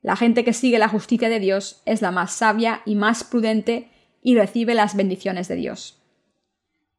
La 0.02 0.16
gente 0.16 0.46
que 0.46 0.54
sigue 0.54 0.80
la 0.80 0.88
justicia 0.88 1.28
de 1.28 1.42
Dios 1.42 1.82
es 1.86 2.02
la 2.02 2.12
más 2.12 2.32
sabia 2.32 2.82
y 2.86 2.96
más 2.96 3.26
prudente 3.26 3.92
y 4.22 4.36
recibe 4.36 4.76
las 4.76 4.96
bendiciones 4.96 5.50
de 5.50 5.56
Dios. 5.56 6.02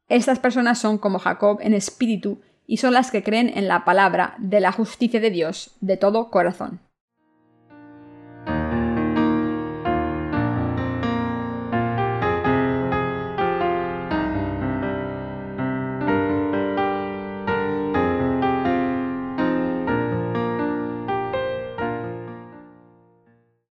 Estas 0.07 0.37
personas 0.37 0.77
son 0.77 0.99
como 0.99 1.17
Jacob 1.17 1.57
en 1.61 1.73
espíritu 1.73 2.41
y 2.67 2.77
son 2.77 2.93
las 2.93 3.11
que 3.11 3.23
creen 3.23 3.51
en 3.55 3.67
la 3.67 3.85
palabra 3.85 4.35
de 4.37 4.59
la 4.59 4.71
justicia 4.71 5.19
de 5.19 5.29
Dios 5.29 5.71
de 5.81 5.97
todo 5.97 6.29
corazón. 6.29 6.79